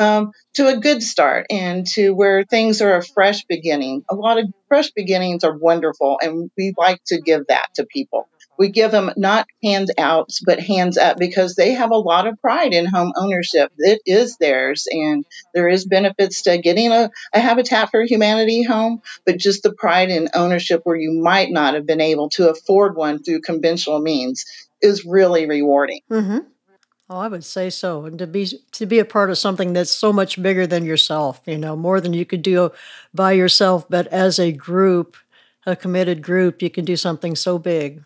um, 0.00 0.32
to 0.54 0.66
a 0.66 0.78
good 0.78 1.02
start 1.02 1.46
and 1.50 1.86
to 1.86 2.10
where 2.10 2.42
things 2.42 2.80
are 2.80 2.96
a 2.96 3.04
fresh 3.04 3.44
beginning. 3.44 4.02
A 4.10 4.14
lot 4.14 4.38
of 4.38 4.46
fresh 4.66 4.90
beginnings 4.90 5.44
are 5.44 5.56
wonderful, 5.56 6.18
and 6.20 6.50
we 6.56 6.74
like 6.76 7.00
to 7.08 7.20
give 7.20 7.46
that 7.48 7.68
to 7.74 7.84
people. 7.84 8.28
We 8.58 8.70
give 8.70 8.90
them 8.90 9.10
not 9.16 9.46
handouts, 9.62 10.40
but 10.44 10.60
hands 10.60 10.98
up 10.98 11.16
because 11.16 11.54
they 11.54 11.72
have 11.72 11.92
a 11.92 11.96
lot 11.96 12.26
of 12.26 12.38
pride 12.42 12.74
in 12.74 12.84
home 12.84 13.12
ownership. 13.16 13.72
It 13.78 14.02
is 14.04 14.36
theirs, 14.36 14.86
and 14.90 15.24
there 15.54 15.68
is 15.68 15.86
benefits 15.86 16.42
to 16.42 16.58
getting 16.58 16.92
a, 16.92 17.10
a 17.32 17.40
Habitat 17.40 17.90
for 17.90 18.02
Humanity 18.02 18.62
home, 18.62 19.00
but 19.24 19.38
just 19.38 19.62
the 19.62 19.72
pride 19.72 20.10
in 20.10 20.28
ownership 20.34 20.80
where 20.84 20.96
you 20.96 21.12
might 21.22 21.50
not 21.50 21.74
have 21.74 21.86
been 21.86 22.00
able 22.00 22.28
to 22.30 22.50
afford 22.50 22.96
one 22.96 23.22
through 23.22 23.40
conventional 23.40 24.00
means 24.00 24.44
is 24.82 25.04
really 25.04 25.46
rewarding. 25.46 26.00
Mm-hmm. 26.10 26.38
Oh, 27.10 27.18
I 27.18 27.26
would 27.26 27.44
say 27.44 27.70
so. 27.70 28.04
And 28.04 28.20
to 28.20 28.26
be 28.28 28.46
to 28.70 28.86
be 28.86 29.00
a 29.00 29.04
part 29.04 29.30
of 29.30 29.38
something 29.38 29.72
that's 29.72 29.90
so 29.90 30.12
much 30.12 30.40
bigger 30.40 30.64
than 30.64 30.84
yourself, 30.84 31.40
you 31.44 31.58
know, 31.58 31.74
more 31.74 32.00
than 32.00 32.12
you 32.12 32.24
could 32.24 32.42
do 32.42 32.70
by 33.12 33.32
yourself, 33.32 33.84
but 33.90 34.06
as 34.08 34.38
a 34.38 34.52
group, 34.52 35.16
a 35.66 35.74
committed 35.74 36.22
group, 36.22 36.62
you 36.62 36.70
can 36.70 36.84
do 36.84 36.96
something 36.96 37.34
so 37.34 37.58
big. 37.58 38.04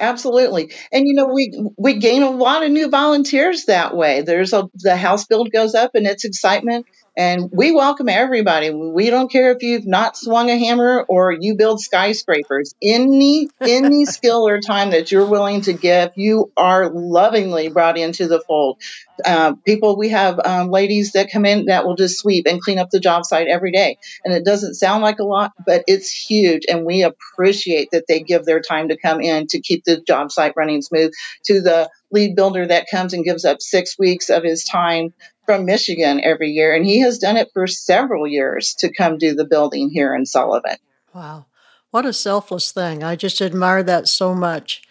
Absolutely. 0.00 0.72
And 0.90 1.06
you 1.06 1.12
know, 1.12 1.26
we 1.26 1.52
we 1.76 1.98
gain 1.98 2.22
a 2.22 2.30
lot 2.30 2.62
of 2.62 2.70
new 2.70 2.88
volunteers 2.88 3.66
that 3.66 3.94
way. 3.94 4.22
There's 4.22 4.54
a 4.54 4.70
the 4.76 4.96
house 4.96 5.26
build 5.26 5.52
goes 5.52 5.74
up 5.74 5.94
and 5.94 6.06
it's 6.06 6.24
excitement 6.24 6.86
and 7.16 7.50
we 7.50 7.72
welcome 7.72 8.10
everybody. 8.10 8.70
We 8.70 9.08
don't 9.08 9.32
care 9.32 9.52
if 9.52 9.62
you've 9.62 9.86
not 9.86 10.18
swung 10.18 10.50
a 10.50 10.58
hammer 10.58 11.04
or 11.08 11.32
you 11.32 11.56
build 11.56 11.80
skyscrapers. 11.80 12.74
Any 12.82 13.48
any 13.60 14.04
skill 14.04 14.46
or 14.46 14.60
time 14.60 14.90
that 14.90 15.10
you're 15.10 15.24
willing 15.24 15.62
to 15.62 15.72
give, 15.72 16.10
you 16.14 16.52
are 16.56 16.90
lovingly 16.90 17.68
brought 17.68 17.96
into 17.96 18.28
the 18.28 18.40
fold. 18.40 18.82
Uh, 19.24 19.54
people, 19.64 19.96
we 19.96 20.10
have 20.10 20.38
um, 20.44 20.70
ladies 20.70 21.12
that 21.12 21.30
come 21.32 21.46
in 21.46 21.66
that 21.66 21.86
will 21.86 21.96
just 21.96 22.18
sweep 22.18 22.46
and 22.46 22.60
clean 22.60 22.78
up 22.78 22.90
the 22.90 23.00
job 23.00 23.24
site 23.24 23.48
every 23.48 23.72
day. 23.72 23.96
And 24.22 24.34
it 24.34 24.44
doesn't 24.44 24.74
sound 24.74 25.02
like 25.02 25.18
a 25.18 25.24
lot, 25.24 25.52
but 25.64 25.84
it's 25.86 26.12
huge. 26.12 26.64
And 26.68 26.84
we 26.84 27.02
appreciate 27.02 27.88
that 27.92 28.04
they 28.06 28.20
give 28.20 28.44
their 28.44 28.60
time 28.60 28.88
to 28.88 28.96
come 28.98 29.22
in 29.22 29.46
to 29.48 29.60
keep 29.60 29.84
the 29.84 30.02
job 30.02 30.30
site 30.30 30.52
running 30.54 30.82
smooth. 30.82 31.12
To 31.46 31.62
the 31.62 31.88
lead 32.10 32.36
builder 32.36 32.66
that 32.66 32.86
comes 32.90 33.14
and 33.14 33.24
gives 33.24 33.44
up 33.44 33.60
six 33.60 33.98
weeks 33.98 34.28
of 34.30 34.44
his 34.44 34.64
time 34.64 35.12
from 35.46 35.64
Michigan 35.64 36.20
every 36.22 36.50
year, 36.50 36.74
and 36.74 36.84
he 36.84 37.00
has 37.00 37.18
done 37.18 37.36
it 37.36 37.48
for 37.54 37.66
several 37.66 38.26
years 38.26 38.74
to 38.80 38.92
come 38.92 39.16
do 39.16 39.34
the 39.34 39.46
building 39.46 39.88
here 39.90 40.14
in 40.14 40.26
Sullivan. 40.26 40.76
Wow. 41.14 41.46
What 41.90 42.04
a 42.04 42.12
selfless 42.12 42.72
thing. 42.72 43.02
I 43.02 43.16
just 43.16 43.40
admire 43.40 43.82
that 43.84 44.08
so 44.08 44.34
much. 44.34 44.82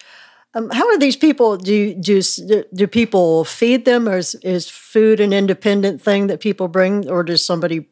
Um, 0.55 0.69
how 0.69 0.88
are 0.88 0.97
these 0.97 1.17
people? 1.17 1.57
Do, 1.57 1.93
do 1.93 2.21
do 2.74 2.88
people 2.88 3.43
feed 3.43 3.83
them, 3.83 4.07
or 4.07 4.17
is, 4.17 4.35
is 4.35 4.69
food 4.69 5.19
an 5.19 5.33
independent 5.33 6.01
thing 6.01 6.27
that 6.27 6.39
people 6.39 6.69
bring, 6.69 7.09
or 7.09 7.24
does 7.24 7.45
somebody 7.45 7.89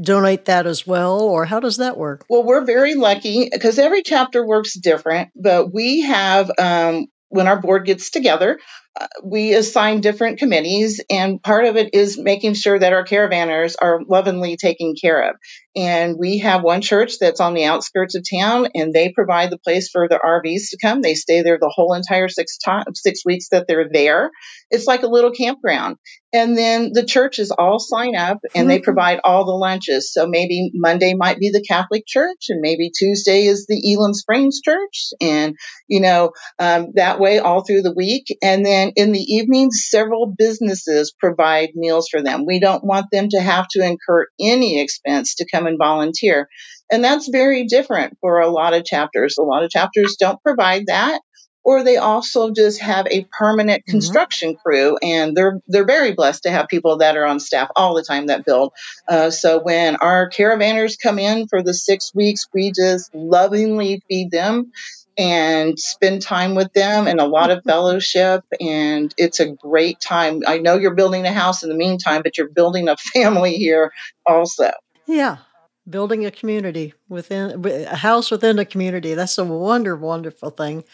donate 0.00 0.44
that 0.44 0.66
as 0.66 0.86
well, 0.86 1.20
or 1.20 1.46
how 1.46 1.58
does 1.58 1.78
that 1.78 1.96
work? 1.96 2.24
Well, 2.28 2.44
we're 2.44 2.64
very 2.64 2.94
lucky 2.94 3.48
because 3.50 3.78
every 3.78 4.02
chapter 4.02 4.46
works 4.46 4.74
different, 4.74 5.30
but 5.34 5.72
we 5.72 6.02
have 6.02 6.50
um, 6.58 7.06
when 7.30 7.48
our 7.48 7.58
board 7.58 7.86
gets 7.86 8.10
together, 8.10 8.58
uh, 8.98 9.06
we 9.22 9.54
assign 9.54 10.00
different 10.00 10.38
committees, 10.38 11.00
and 11.10 11.42
part 11.42 11.64
of 11.64 11.76
it 11.76 11.94
is 11.94 12.18
making 12.18 12.54
sure 12.54 12.78
that 12.78 12.92
our 12.92 13.04
caravanners 13.04 13.74
are 13.80 14.00
lovingly 14.08 14.56
taken 14.56 14.94
care 15.00 15.30
of. 15.30 15.36
And 15.76 16.16
we 16.18 16.38
have 16.38 16.64
one 16.64 16.80
church 16.80 17.14
that's 17.20 17.40
on 17.40 17.54
the 17.54 17.66
outskirts 17.66 18.16
of 18.16 18.24
town, 18.28 18.68
and 18.74 18.92
they 18.92 19.12
provide 19.12 19.50
the 19.50 19.58
place 19.58 19.90
for 19.90 20.08
the 20.08 20.18
RVs 20.18 20.70
to 20.70 20.78
come. 20.82 21.00
They 21.00 21.14
stay 21.14 21.42
there 21.42 21.58
the 21.60 21.72
whole 21.72 21.94
entire 21.94 22.28
six 22.28 22.58
time, 22.58 22.84
six 22.94 23.24
weeks 23.24 23.50
that 23.50 23.66
they're 23.68 23.88
there. 23.92 24.32
It's 24.70 24.86
like 24.86 25.04
a 25.04 25.08
little 25.08 25.30
campground. 25.30 25.96
And 26.32 26.56
then 26.56 26.92
the 26.92 27.04
churches 27.04 27.50
all 27.50 27.80
sign 27.80 28.14
up 28.14 28.38
and 28.54 28.62
mm-hmm. 28.62 28.68
they 28.68 28.80
provide 28.80 29.20
all 29.24 29.44
the 29.44 29.52
lunches. 29.52 30.12
So 30.12 30.28
maybe 30.28 30.70
Monday 30.74 31.14
might 31.14 31.38
be 31.38 31.50
the 31.50 31.64
Catholic 31.66 32.04
Church, 32.06 32.46
and 32.48 32.60
maybe 32.60 32.90
Tuesday 32.96 33.46
is 33.46 33.66
the 33.66 33.94
Elam 33.94 34.14
Springs 34.14 34.60
Church, 34.60 35.10
and 35.20 35.54
you 35.86 36.00
know 36.00 36.32
um, 36.58 36.88
that 36.94 37.20
way 37.20 37.38
all 37.38 37.64
through 37.64 37.82
the 37.82 37.94
week. 37.94 38.26
And 38.42 38.64
then 38.64 38.79
in 38.96 39.12
the 39.12 39.20
evenings, 39.20 39.86
several 39.88 40.26
businesses 40.36 41.14
provide 41.18 41.70
meals 41.74 42.08
for 42.10 42.22
them. 42.22 42.46
We 42.46 42.58
don't 42.58 42.84
want 42.84 43.06
them 43.12 43.28
to 43.30 43.40
have 43.40 43.68
to 43.72 43.84
incur 43.84 44.26
any 44.40 44.80
expense 44.80 45.36
to 45.36 45.46
come 45.50 45.60
come 45.60 45.66
and 45.66 45.78
volunteer. 45.78 46.48
And 46.90 47.04
that's 47.04 47.28
very 47.28 47.66
different 47.66 48.18
for 48.20 48.40
a 48.40 48.50
lot 48.50 48.74
of 48.74 48.84
chapters. 48.84 49.36
A 49.38 49.42
lot 49.42 49.62
of 49.62 49.70
chapters 49.70 50.16
don't 50.18 50.42
provide 50.42 50.84
that 50.86 51.20
or 51.62 51.84
they 51.84 51.98
also 51.98 52.50
just 52.52 52.80
have 52.80 53.06
a 53.10 53.26
permanent 53.30 53.82
mm-hmm. 53.82 53.92
construction 53.92 54.52
mm-hmm. 54.52 54.62
crew 54.62 54.96
and 55.02 55.36
they're 55.36 55.60
they're 55.68 55.84
very 55.84 56.12
blessed 56.12 56.44
to 56.44 56.50
have 56.50 56.68
people 56.68 56.96
that 56.96 57.18
are 57.18 57.26
on 57.26 57.38
staff 57.38 57.68
all 57.76 57.94
the 57.94 58.02
time 58.02 58.28
that 58.28 58.46
build 58.46 58.72
uh, 59.08 59.30
so 59.30 59.60
when 59.62 59.96
our 59.96 60.30
caravanners 60.30 60.94
come 61.00 61.18
in 61.18 61.46
for 61.48 61.62
the 61.62 61.74
six 61.74 62.14
weeks 62.14 62.46
we 62.54 62.72
just 62.72 63.14
lovingly 63.14 64.02
feed 64.08 64.30
them 64.30 64.72
and 65.20 65.78
spend 65.78 66.22
time 66.22 66.54
with 66.54 66.72
them 66.72 67.06
and 67.06 67.20
a 67.20 67.26
lot 67.26 67.50
of 67.50 67.62
fellowship 67.64 68.42
and 68.60 69.14
it's 69.18 69.38
a 69.38 69.50
great 69.50 70.00
time 70.00 70.42
i 70.46 70.58
know 70.58 70.76
you're 70.76 70.94
building 70.94 71.26
a 71.26 71.32
house 71.32 71.62
in 71.62 71.68
the 71.68 71.74
meantime 71.76 72.22
but 72.22 72.38
you're 72.38 72.48
building 72.48 72.88
a 72.88 72.96
family 73.14 73.54
here 73.54 73.92
also 74.26 74.70
yeah 75.06 75.36
building 75.90 76.24
a 76.24 76.30
community 76.30 76.94
within 77.08 77.64
a 77.66 77.96
house 77.96 78.30
within 78.30 78.58
a 78.58 78.64
community. 78.64 79.14
That's 79.14 79.38
a 79.38 79.44
wonder, 79.44 79.96
wonderful 79.96 80.50
thing. 80.50 80.84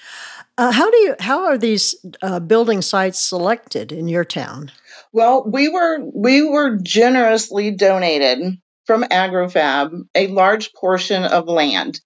Uh, 0.56 0.72
how 0.72 0.90
do 0.90 0.96
you? 0.98 1.14
How 1.20 1.44
are 1.44 1.58
these 1.58 1.94
uh, 2.22 2.40
building 2.40 2.82
sites 2.82 3.18
selected 3.18 3.92
in 3.92 4.08
your 4.08 4.24
town? 4.24 4.72
Well, 5.12 5.44
we 5.46 5.68
were 5.68 5.98
we 6.14 6.42
were 6.48 6.78
generously 6.82 7.70
donated 7.72 8.58
from 8.86 9.02
AgriFab 9.02 10.02
a 10.14 10.28
large 10.28 10.72
portion 10.72 11.24
of 11.24 11.48
land, 11.48 12.00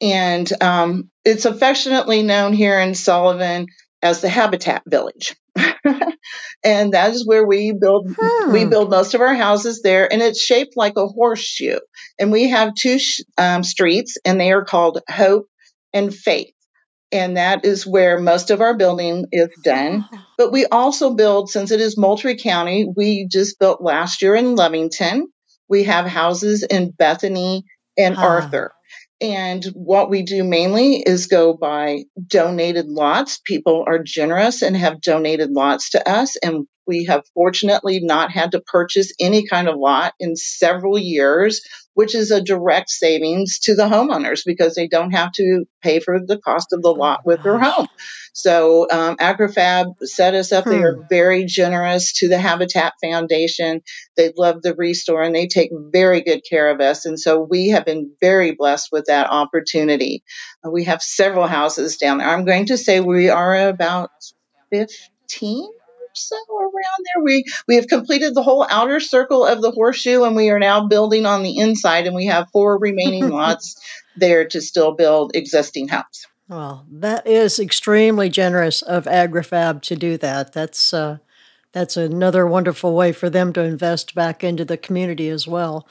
and 0.00 0.50
um, 0.62 1.10
it's 1.24 1.44
affectionately 1.44 2.22
known 2.22 2.52
here 2.52 2.80
in 2.80 2.94
Sullivan 2.94 3.66
as 4.02 4.20
the 4.20 4.28
Habitat 4.28 4.82
Village. 4.86 5.34
and 6.64 6.92
that 6.94 7.12
is 7.12 7.26
where 7.26 7.46
we 7.46 7.72
build 7.72 8.14
hmm. 8.18 8.52
we 8.52 8.64
build 8.64 8.90
most 8.90 9.14
of 9.14 9.20
our 9.20 9.34
houses 9.34 9.80
there 9.82 10.10
and 10.10 10.20
it's 10.20 10.40
shaped 10.40 10.76
like 10.76 10.94
a 10.96 11.06
horseshoe 11.06 11.78
and 12.18 12.30
we 12.30 12.50
have 12.50 12.74
two 12.74 12.98
sh- 12.98 13.22
um, 13.38 13.62
streets 13.62 14.18
and 14.24 14.40
they 14.40 14.52
are 14.52 14.64
called 14.64 15.00
hope 15.08 15.46
and 15.94 16.14
faith 16.14 16.52
and 17.10 17.36
that 17.38 17.64
is 17.64 17.86
where 17.86 18.20
most 18.20 18.50
of 18.50 18.60
our 18.60 18.76
building 18.76 19.24
is 19.32 19.48
done 19.62 20.04
but 20.38 20.52
we 20.52 20.66
also 20.66 21.14
build 21.14 21.48
since 21.48 21.70
it 21.70 21.80
is 21.80 21.96
moultrie 21.96 22.36
county 22.36 22.86
we 22.94 23.26
just 23.30 23.58
built 23.58 23.80
last 23.80 24.20
year 24.20 24.34
in 24.34 24.56
lovington 24.56 25.22
we 25.68 25.84
have 25.84 26.06
houses 26.06 26.62
in 26.62 26.90
bethany 26.90 27.64
and 27.96 28.14
huh. 28.14 28.26
arthur 28.26 28.72
and 29.20 29.64
what 29.74 30.10
we 30.10 30.22
do 30.22 30.44
mainly 30.44 30.96
is 30.96 31.26
go 31.26 31.54
by 31.54 32.04
donated 32.26 32.86
lots. 32.86 33.40
People 33.44 33.84
are 33.86 34.02
generous 34.02 34.62
and 34.62 34.76
have 34.76 35.00
donated 35.00 35.50
lots 35.50 35.90
to 35.90 36.08
us. 36.08 36.36
And 36.36 36.66
we 36.86 37.04
have 37.04 37.24
fortunately 37.34 38.00
not 38.00 38.30
had 38.30 38.52
to 38.52 38.60
purchase 38.60 39.12
any 39.20 39.46
kind 39.46 39.68
of 39.68 39.76
lot 39.76 40.14
in 40.18 40.36
several 40.36 40.98
years 40.98 41.60
which 41.96 42.14
is 42.14 42.30
a 42.30 42.42
direct 42.42 42.90
savings 42.90 43.58
to 43.58 43.74
the 43.74 43.84
homeowners 43.84 44.42
because 44.44 44.74
they 44.74 44.86
don't 44.86 45.12
have 45.12 45.32
to 45.32 45.64
pay 45.82 45.98
for 45.98 46.20
the 46.20 46.36
cost 46.36 46.74
of 46.74 46.82
the 46.82 46.90
oh 46.90 46.92
lot 46.92 47.20
with 47.24 47.42
their 47.42 47.58
home. 47.58 47.88
So 48.34 48.86
um, 48.90 49.16
AgriFab 49.16 49.94
set 50.02 50.34
us 50.34 50.52
up. 50.52 50.64
Hmm. 50.64 50.70
They 50.70 50.82
are 50.82 51.06
very 51.08 51.46
generous 51.46 52.12
to 52.18 52.28
the 52.28 52.36
Habitat 52.36 52.92
Foundation. 53.02 53.80
They 54.14 54.30
love 54.36 54.60
the 54.60 54.74
restore 54.74 55.22
and 55.22 55.34
they 55.34 55.46
take 55.46 55.70
very 55.72 56.20
good 56.20 56.42
care 56.46 56.70
of 56.70 56.82
us. 56.82 57.06
And 57.06 57.18
so 57.18 57.40
we 57.40 57.68
have 57.68 57.86
been 57.86 58.12
very 58.20 58.52
blessed 58.52 58.90
with 58.92 59.06
that 59.06 59.30
opportunity. 59.30 60.22
Uh, 60.62 60.70
we 60.70 60.84
have 60.84 61.00
several 61.00 61.46
houses 61.46 61.96
down 61.96 62.18
there. 62.18 62.28
I'm 62.28 62.44
going 62.44 62.66
to 62.66 62.76
say 62.76 63.00
we 63.00 63.30
are 63.30 63.68
about 63.68 64.10
15 64.70 65.70
so 66.16 66.36
around 66.58 66.72
there. 66.72 67.24
We 67.24 67.44
we 67.68 67.76
have 67.76 67.86
completed 67.86 68.34
the 68.34 68.42
whole 68.42 68.66
outer 68.68 69.00
circle 69.00 69.44
of 69.44 69.62
the 69.62 69.70
horseshoe, 69.70 70.24
and 70.24 70.36
we 70.36 70.50
are 70.50 70.58
now 70.58 70.86
building 70.86 71.26
on 71.26 71.42
the 71.42 71.58
inside, 71.58 72.06
and 72.06 72.16
we 72.16 72.26
have 72.26 72.50
four 72.52 72.78
remaining 72.78 73.28
lots 73.30 73.76
there 74.16 74.46
to 74.48 74.60
still 74.60 74.92
build 74.92 75.32
existing 75.34 75.88
homes. 75.88 76.26
Well, 76.48 76.86
that 76.90 77.26
is 77.26 77.58
extremely 77.58 78.28
generous 78.28 78.82
of 78.82 79.04
AgriFab 79.04 79.82
to 79.82 79.96
do 79.96 80.16
that. 80.18 80.52
That's 80.52 80.94
uh, 80.94 81.18
that's 81.76 81.98
another 81.98 82.46
wonderful 82.46 82.94
way 82.94 83.12
for 83.12 83.28
them 83.28 83.52
to 83.52 83.60
invest 83.60 84.14
back 84.14 84.42
into 84.42 84.64
the 84.64 84.78
community 84.78 85.28
as 85.28 85.46
well. 85.46 85.86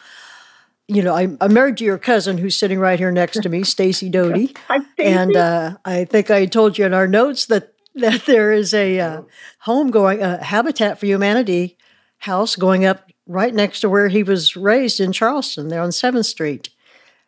You 0.88 1.04
know, 1.04 1.16
I, 1.16 1.36
I'm 1.40 1.54
married 1.54 1.78
to 1.78 1.84
your 1.84 2.00
cousin 2.00 2.40
who's 2.40 2.58
sitting 2.58 2.80
right 2.80 2.98
here 2.98 3.12
next 3.12 3.44
to 3.44 3.50
me, 3.50 3.64
Stacy 3.64 4.10
Doty. 4.10 4.56
Hi, 4.68 4.80
And 4.98 5.36
uh, 5.36 5.78
I 5.86 6.06
think 6.06 6.32
I 6.32 6.48
told 6.48 6.80
you 6.80 6.86
in 6.86 6.96
our 6.96 7.08
notes 7.08 7.46
that 7.48 7.75
that 7.96 8.26
there 8.26 8.52
is 8.52 8.74
a 8.74 9.00
uh, 9.00 9.22
home 9.60 9.92
going, 9.92 10.22
a 10.22 10.44
Habitat 10.44 11.00
for 11.00 11.06
Humanity 11.06 11.78
house 12.20 12.56
going 12.56 12.86
up 12.86 13.10
right 13.28 13.54
next 13.54 13.82
to 13.82 13.90
where 13.90 14.08
he 14.08 14.24
was 14.24 14.56
raised 14.56 15.00
in 15.00 15.12
Charleston, 15.12 15.70
there 15.70 15.82
on 15.82 15.92
Seventh 15.92 16.26
Street. 16.26 16.70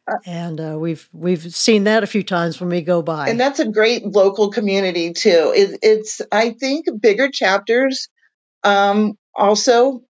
Uh, 0.08 0.18
and 0.26 0.62
uh, 0.62 0.78
we've 0.80 1.10
we've 1.12 1.54
seen 1.54 1.84
that 1.86 2.04
a 2.04 2.08
few 2.08 2.24
times 2.24 2.60
when 2.60 2.70
we 2.70 2.82
go 2.82 3.02
by. 3.02 3.30
And 3.30 3.40
that's 3.40 3.60
a 3.60 3.68
great 3.68 4.06
local 4.06 4.52
community 4.52 5.14
too. 5.14 5.52
It, 5.56 5.80
it's 5.82 6.22
I 6.32 6.52
think 6.52 6.86
bigger 7.02 7.30
chapters 7.30 8.08
um, 8.64 9.18
also 9.36 10.02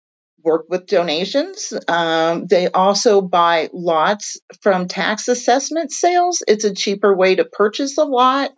work 0.43 0.67
with 0.69 0.87
donations. 0.87 1.73
Um, 1.89 2.47
they 2.47 2.69
also 2.69 3.21
buy 3.21 3.69
lots 3.73 4.39
from 4.63 4.87
tax 4.87 5.29
assessment 5.29 5.93
sales. 5.93 6.43
It's 6.47 6.65
a 6.65 6.75
cheaper 6.75 7.15
way 7.15 7.35
to 7.35 7.45
purchase 7.45 7.99
a 7.99 8.05
lot 8.05 8.53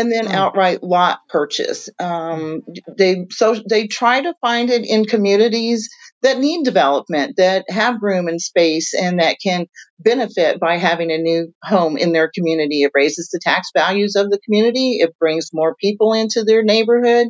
and 0.00 0.10
then 0.10 0.26
mm. 0.26 0.32
outright 0.32 0.82
lot 0.82 1.20
purchase. 1.28 1.88
Um, 1.98 2.62
they 2.98 3.26
so 3.30 3.54
they 3.68 3.86
try 3.86 4.22
to 4.22 4.34
find 4.40 4.70
it 4.70 4.84
in 4.88 5.04
communities 5.04 5.88
that 6.22 6.38
need 6.38 6.64
development, 6.64 7.36
that 7.36 7.64
have 7.68 8.02
room 8.02 8.28
and 8.28 8.40
space, 8.40 8.94
and 8.94 9.20
that 9.20 9.36
can 9.42 9.66
benefit 9.98 10.58
by 10.58 10.78
having 10.78 11.10
a 11.10 11.18
new 11.18 11.52
home 11.62 11.96
in 11.96 12.12
their 12.12 12.30
community. 12.34 12.82
It 12.82 12.92
raises 12.94 13.28
the 13.28 13.40
tax 13.42 13.68
values 13.76 14.16
of 14.16 14.30
the 14.30 14.40
community. 14.44 14.98
It 15.00 15.18
brings 15.18 15.50
more 15.52 15.74
people 15.76 16.12
into 16.12 16.44
their 16.44 16.62
neighborhood. 16.62 17.28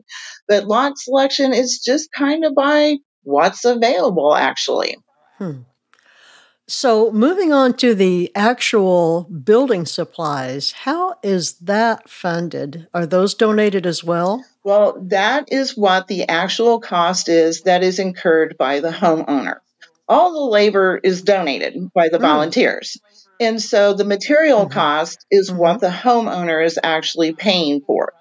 But 0.48 0.66
lot 0.66 0.98
selection 0.98 1.52
is 1.52 1.82
just 1.84 2.08
kind 2.16 2.44
of 2.44 2.54
by 2.54 2.96
what's 3.22 3.64
available, 3.64 4.34
actually. 4.34 4.96
Hmm. 5.38 5.62
So, 6.70 7.10
moving 7.10 7.52
on 7.52 7.74
to 7.78 7.96
the 7.96 8.30
actual 8.36 9.24
building 9.24 9.86
supplies, 9.86 10.70
how 10.70 11.16
is 11.20 11.54
that 11.54 12.08
funded? 12.08 12.86
Are 12.94 13.06
those 13.06 13.34
donated 13.34 13.86
as 13.86 14.04
well? 14.04 14.44
Well, 14.62 14.96
that 15.08 15.50
is 15.52 15.76
what 15.76 16.06
the 16.06 16.28
actual 16.28 16.78
cost 16.78 17.28
is 17.28 17.62
that 17.62 17.82
is 17.82 17.98
incurred 17.98 18.56
by 18.56 18.78
the 18.78 18.92
homeowner. 18.92 19.56
All 20.08 20.32
the 20.32 20.48
labor 20.48 21.00
is 21.02 21.22
donated 21.22 21.92
by 21.92 22.08
the 22.08 22.18
mm. 22.18 22.22
volunteers. 22.22 23.00
And 23.40 23.60
so 23.60 23.94
the 23.94 24.04
material 24.04 24.60
mm-hmm. 24.60 24.72
cost 24.72 25.26
is 25.28 25.50
mm-hmm. 25.50 25.58
what 25.58 25.80
the 25.80 25.88
homeowner 25.88 26.64
is 26.64 26.78
actually 26.80 27.32
paying 27.32 27.80
for. 27.80 28.12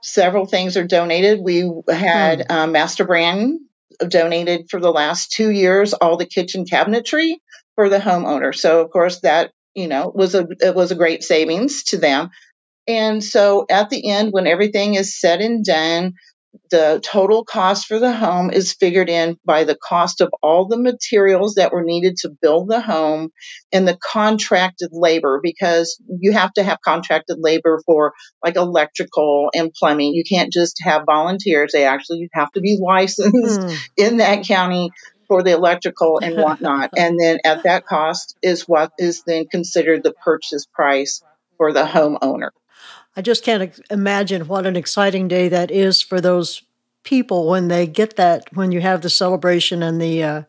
Several 0.00 0.46
things 0.46 0.76
are 0.76 0.88
donated. 0.88 1.38
We 1.40 1.70
had 1.88 2.40
mm. 2.40 2.50
um, 2.50 2.72
Master 2.72 3.04
Brand 3.04 3.60
donated 4.08 4.70
for 4.70 4.80
the 4.80 4.90
last 4.90 5.30
two 5.30 5.52
years 5.52 5.92
all 5.92 6.16
the 6.16 6.26
kitchen 6.26 6.64
cabinetry 6.64 7.36
for 7.74 7.88
the 7.88 7.98
homeowner. 7.98 8.54
So 8.54 8.82
of 8.82 8.90
course 8.90 9.20
that 9.20 9.52
you 9.74 9.88
know 9.88 10.12
was 10.14 10.34
a 10.34 10.46
it 10.60 10.74
was 10.74 10.90
a 10.90 10.96
great 10.96 11.22
savings 11.22 11.84
to 11.84 11.98
them. 11.98 12.30
And 12.88 13.22
so 13.22 13.66
at 13.70 13.90
the 13.90 14.10
end, 14.10 14.32
when 14.32 14.46
everything 14.46 14.94
is 14.94 15.18
said 15.18 15.40
and 15.40 15.64
done, 15.64 16.14
the 16.70 17.00
total 17.02 17.44
cost 17.44 17.86
for 17.86 17.98
the 17.98 18.12
home 18.12 18.50
is 18.50 18.74
figured 18.74 19.08
in 19.08 19.38
by 19.44 19.64
the 19.64 19.76
cost 19.76 20.20
of 20.20 20.30
all 20.42 20.68
the 20.68 20.78
materials 20.78 21.54
that 21.54 21.72
were 21.72 21.84
needed 21.84 22.16
to 22.16 22.30
build 22.42 22.68
the 22.68 22.80
home 22.80 23.30
and 23.72 23.88
the 23.88 23.96
contracted 23.96 24.90
labor 24.92 25.40
because 25.42 26.02
you 26.20 26.32
have 26.32 26.52
to 26.54 26.62
have 26.62 26.78
contracted 26.84 27.38
labor 27.40 27.80
for 27.86 28.12
like 28.44 28.56
electrical 28.56 29.48
and 29.54 29.72
plumbing. 29.72 30.12
You 30.12 30.24
can't 30.28 30.52
just 30.52 30.78
have 30.82 31.04
volunteers. 31.06 31.72
They 31.72 31.84
actually 31.84 32.28
have 32.34 32.50
to 32.52 32.60
be 32.60 32.78
licensed 32.82 33.60
mm. 33.60 33.88
in 33.96 34.18
that 34.18 34.44
county 34.44 34.90
for 35.32 35.42
the 35.42 35.52
electrical 35.52 36.18
and 36.18 36.36
whatnot. 36.42 36.90
and 36.94 37.18
then 37.18 37.38
at 37.42 37.62
that 37.62 37.86
cost 37.86 38.36
is 38.42 38.68
what 38.68 38.92
is 38.98 39.22
then 39.26 39.46
considered 39.46 40.02
the 40.02 40.12
purchase 40.12 40.66
price 40.66 41.22
for 41.56 41.72
the 41.72 41.84
homeowner. 41.84 42.50
I 43.16 43.22
just 43.22 43.42
can't 43.42 43.80
imagine 43.90 44.46
what 44.46 44.66
an 44.66 44.76
exciting 44.76 45.28
day 45.28 45.48
that 45.48 45.70
is 45.70 46.02
for 46.02 46.20
those 46.20 46.62
people 47.02 47.48
when 47.48 47.68
they 47.68 47.86
get 47.86 48.16
that, 48.16 48.44
when 48.52 48.72
you 48.72 48.82
have 48.82 49.00
the 49.00 49.08
celebration 49.08 49.82
and 49.82 50.02
the, 50.02 50.22
uh, 50.22 50.42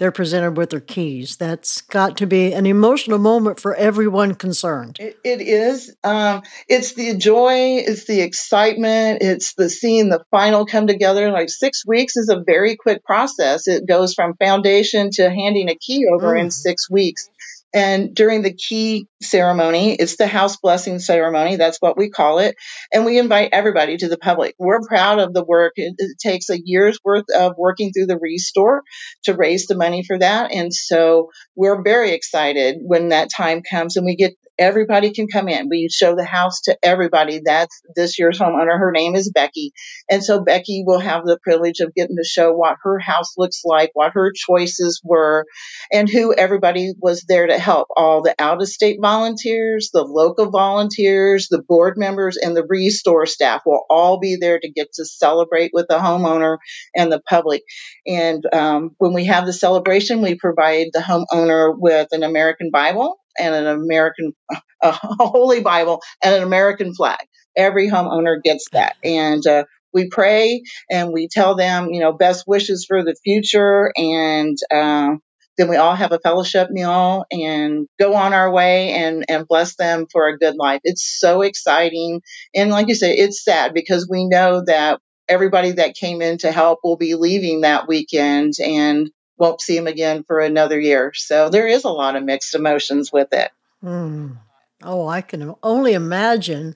they're 0.00 0.10
presented 0.10 0.56
with 0.56 0.70
their 0.70 0.80
keys. 0.80 1.36
That's 1.36 1.82
got 1.82 2.16
to 2.16 2.26
be 2.26 2.54
an 2.54 2.64
emotional 2.64 3.18
moment 3.18 3.60
for 3.60 3.74
everyone 3.74 4.34
concerned. 4.34 4.96
it, 4.98 5.18
it 5.22 5.42
is. 5.42 5.94
Um, 6.02 6.42
it's 6.68 6.94
the 6.94 7.18
joy, 7.18 7.84
it's 7.86 8.06
the 8.06 8.22
excitement, 8.22 9.18
it's 9.20 9.52
the 9.52 9.68
seeing 9.68 10.08
the 10.08 10.24
final 10.30 10.64
come 10.64 10.86
together. 10.86 11.30
Like 11.30 11.50
six 11.50 11.86
weeks 11.86 12.16
is 12.16 12.30
a 12.30 12.42
very 12.42 12.76
quick 12.76 13.04
process. 13.04 13.68
It 13.68 13.86
goes 13.86 14.14
from 14.14 14.36
foundation 14.36 15.10
to 15.12 15.28
handing 15.28 15.68
a 15.68 15.76
key 15.76 16.06
over 16.10 16.32
mm. 16.32 16.40
in 16.40 16.50
six 16.50 16.90
weeks. 16.90 17.28
And 17.72 18.14
during 18.14 18.42
the 18.42 18.52
key 18.52 19.06
ceremony, 19.22 19.94
it's 19.94 20.16
the 20.16 20.26
house 20.26 20.56
blessing 20.56 20.98
ceremony. 20.98 21.56
That's 21.56 21.78
what 21.78 21.96
we 21.96 22.10
call 22.10 22.40
it. 22.40 22.56
And 22.92 23.04
we 23.04 23.18
invite 23.18 23.50
everybody 23.52 23.96
to 23.98 24.08
the 24.08 24.18
public. 24.18 24.54
We're 24.58 24.80
proud 24.86 25.20
of 25.20 25.32
the 25.32 25.44
work. 25.44 25.74
It, 25.76 25.94
it, 25.98 26.16
takes 26.20 26.50
a 26.50 26.60
year's 26.62 26.98
worth 27.04 27.26
of 27.34 27.54
working 27.56 27.92
through 27.92 28.06
the 28.06 28.18
Restore 28.18 28.82
to 29.24 29.34
raise 29.34 29.66
the 29.66 29.76
money 29.76 30.04
for 30.04 30.18
that. 30.18 30.52
And 30.52 30.74
so 30.74 31.30
we're 31.54 31.82
very 31.82 32.10
excited 32.10 32.76
when 32.82 33.10
that 33.10 33.30
time 33.34 33.62
comes 33.62 33.96
and 33.96 34.04
we 34.04 34.16
get 34.16 34.34
everybody 34.60 35.12
can 35.12 35.26
come 35.26 35.48
in. 35.48 35.68
We 35.68 35.88
show 35.90 36.14
the 36.14 36.24
house 36.24 36.60
to 36.64 36.76
everybody. 36.82 37.40
That's 37.42 37.80
this 37.96 38.18
year's 38.18 38.38
homeowner. 38.38 38.78
Her 38.78 38.92
name 38.92 39.16
is 39.16 39.32
Becky. 39.34 39.72
And 40.08 40.22
so 40.22 40.44
Becky 40.44 40.84
will 40.86 41.00
have 41.00 41.24
the 41.24 41.38
privilege 41.42 41.80
of 41.80 41.94
getting 41.94 42.16
to 42.16 42.28
show 42.28 42.52
what 42.52 42.76
her 42.82 42.98
house 42.98 43.32
looks 43.38 43.62
like, 43.64 43.90
what 43.94 44.12
her 44.12 44.32
choices 44.34 45.00
were, 45.02 45.46
and 45.90 46.08
who 46.08 46.34
everybody 46.34 46.92
was 47.00 47.24
there 47.26 47.46
to 47.46 47.58
help. 47.60 47.88
All 47.96 48.22
the 48.22 48.34
out 48.38 48.60
of 48.60 48.68
state 48.68 48.98
volunteers, 49.00 49.90
the 49.92 50.02
local 50.02 50.50
volunteers, 50.50 51.48
the 51.48 51.62
board 51.62 51.94
members, 51.96 52.36
and 52.36 52.56
the 52.56 52.66
restore 52.66 53.26
staff 53.26 53.62
will 53.64 53.84
all 53.88 54.18
be 54.18 54.36
there 54.40 54.58
to 54.58 54.70
get 54.70 54.92
to 54.94 55.04
celebrate 55.04 55.70
with 55.72 55.86
the 55.88 55.98
homeowner 55.98 56.58
and 56.96 57.12
the 57.12 57.20
public. 57.28 57.62
And 58.06 58.44
um, 58.52 58.90
when 58.98 59.12
we 59.12 59.26
have 59.26 59.46
the 59.46 59.52
celebration, 59.52 60.22
we 60.22 60.34
provide 60.34 60.88
the 60.92 61.00
homeowner 61.00 61.74
with 61.76 62.08
an 62.12 62.22
American 62.22 62.70
Bible 62.72 63.18
and 63.38 63.54
an 63.54 63.66
American, 63.66 64.32
a 64.82 64.92
Holy 64.92 65.60
Bible 65.60 66.00
and 66.22 66.34
an 66.34 66.42
American 66.42 66.94
flag. 66.94 67.20
Every 67.56 67.88
homeowner 67.90 68.42
gets 68.42 68.66
that. 68.72 68.96
And 69.04 69.46
uh, 69.46 69.64
we 69.92 70.08
pray 70.08 70.62
and 70.90 71.12
we 71.12 71.28
tell 71.28 71.56
them, 71.56 71.90
you 71.90 72.00
know, 72.00 72.12
best 72.12 72.44
wishes 72.46 72.84
for 72.86 73.02
the 73.02 73.16
future. 73.24 73.92
And 73.96 74.56
uh, 74.72 75.16
then 75.60 75.68
we 75.68 75.76
all 75.76 75.94
have 75.94 76.12
a 76.12 76.18
fellowship 76.18 76.70
meal 76.70 77.26
and 77.30 77.86
go 77.98 78.14
on 78.14 78.32
our 78.32 78.50
way 78.50 78.92
and, 78.92 79.26
and 79.28 79.46
bless 79.46 79.76
them 79.76 80.06
for 80.10 80.26
a 80.26 80.38
good 80.38 80.56
life. 80.56 80.80
It's 80.84 81.18
so 81.20 81.42
exciting. 81.42 82.22
And 82.54 82.70
like 82.70 82.88
you 82.88 82.94
said, 82.94 83.16
it's 83.18 83.44
sad 83.44 83.74
because 83.74 84.08
we 84.08 84.26
know 84.26 84.62
that 84.66 85.00
everybody 85.28 85.72
that 85.72 85.94
came 85.94 86.22
in 86.22 86.38
to 86.38 86.50
help 86.50 86.80
will 86.82 86.96
be 86.96 87.14
leaving 87.14 87.60
that 87.60 87.86
weekend 87.86 88.54
and 88.58 89.10
won't 89.36 89.60
see 89.60 89.76
them 89.76 89.86
again 89.86 90.24
for 90.26 90.40
another 90.40 90.80
year. 90.80 91.12
So 91.14 91.50
there 91.50 91.68
is 91.68 91.84
a 91.84 91.90
lot 91.90 92.16
of 92.16 92.24
mixed 92.24 92.54
emotions 92.54 93.12
with 93.12 93.28
it. 93.32 93.50
Mm. 93.84 94.38
Oh, 94.82 95.08
I 95.08 95.20
can 95.20 95.54
only 95.62 95.92
imagine. 95.92 96.74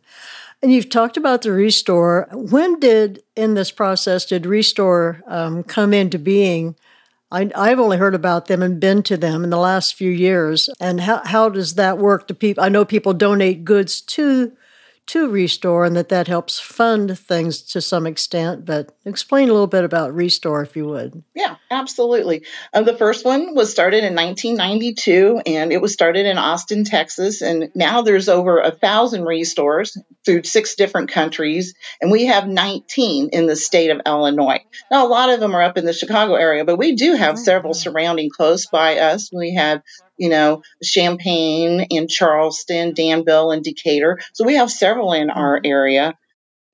And 0.62 0.70
you've 0.70 0.90
talked 0.90 1.16
about 1.16 1.40
the 1.40 1.52
Restore. 1.52 2.28
When 2.32 2.78
did, 2.80 3.22
in 3.34 3.54
this 3.54 3.70
process, 3.70 4.26
did 4.26 4.44
Restore 4.44 5.22
um, 5.26 5.62
come 5.62 5.94
into 5.94 6.18
being? 6.18 6.76
I, 7.30 7.68
have 7.68 7.80
only 7.80 7.96
heard 7.96 8.14
about 8.14 8.46
them 8.46 8.62
and 8.62 8.78
been 8.78 9.02
to 9.04 9.16
them 9.16 9.42
in 9.42 9.50
the 9.50 9.58
last 9.58 9.94
few 9.94 10.10
years. 10.10 10.70
And 10.78 11.00
how, 11.00 11.22
how 11.24 11.48
does 11.48 11.74
that 11.74 11.98
work? 11.98 12.28
To 12.28 12.34
people, 12.34 12.62
I 12.62 12.68
know 12.68 12.84
people 12.84 13.12
donate 13.12 13.64
goods 13.64 14.00
to 14.00 14.52
to 15.06 15.28
Restore 15.28 15.84
and 15.84 15.96
that 15.96 16.08
that 16.08 16.28
helps 16.28 16.58
fund 16.58 17.18
things 17.18 17.60
to 17.62 17.80
some 17.80 18.06
extent. 18.06 18.64
But 18.64 18.96
explain 19.04 19.48
a 19.48 19.52
little 19.52 19.66
bit 19.66 19.84
about 19.84 20.14
Restore, 20.14 20.62
if 20.62 20.76
you 20.76 20.86
would. 20.86 21.22
Yeah, 21.34 21.56
absolutely. 21.70 22.44
Uh, 22.72 22.82
the 22.82 22.96
first 22.96 23.24
one 23.24 23.54
was 23.54 23.70
started 23.70 24.04
in 24.04 24.14
1992 24.14 25.42
and 25.46 25.72
it 25.72 25.82
was 25.82 25.92
started 25.92 26.26
in 26.26 26.38
Austin, 26.38 26.84
Texas. 26.84 27.42
And 27.42 27.70
now 27.74 28.02
there's 28.02 28.28
over 28.28 28.60
a 28.60 28.70
thousand 28.70 29.24
Restores 29.24 29.96
through 30.24 30.44
six 30.44 30.74
different 30.74 31.10
countries. 31.10 31.74
And 32.00 32.10
we 32.10 32.26
have 32.26 32.48
19 32.48 33.28
in 33.30 33.46
the 33.46 33.56
state 33.56 33.90
of 33.90 34.00
Illinois. 34.06 34.64
Now, 34.90 35.06
a 35.06 35.08
lot 35.08 35.30
of 35.30 35.40
them 35.40 35.54
are 35.54 35.62
up 35.62 35.76
in 35.76 35.84
the 35.84 35.92
Chicago 35.92 36.34
area, 36.34 36.64
but 36.64 36.78
we 36.78 36.94
do 36.94 37.14
have 37.14 37.38
several 37.38 37.74
surrounding 37.74 38.30
close 38.30 38.66
by 38.66 38.98
us. 38.98 39.30
We 39.32 39.54
have 39.54 39.82
you 40.16 40.28
know, 40.28 40.62
Champaign 40.82 41.86
and 41.90 42.08
Charleston, 42.08 42.94
Danville, 42.94 43.50
and 43.50 43.62
Decatur. 43.62 44.18
So 44.32 44.44
we 44.44 44.56
have 44.56 44.70
several 44.70 45.12
in 45.12 45.30
our 45.30 45.56
mm-hmm. 45.56 45.66
area, 45.66 46.14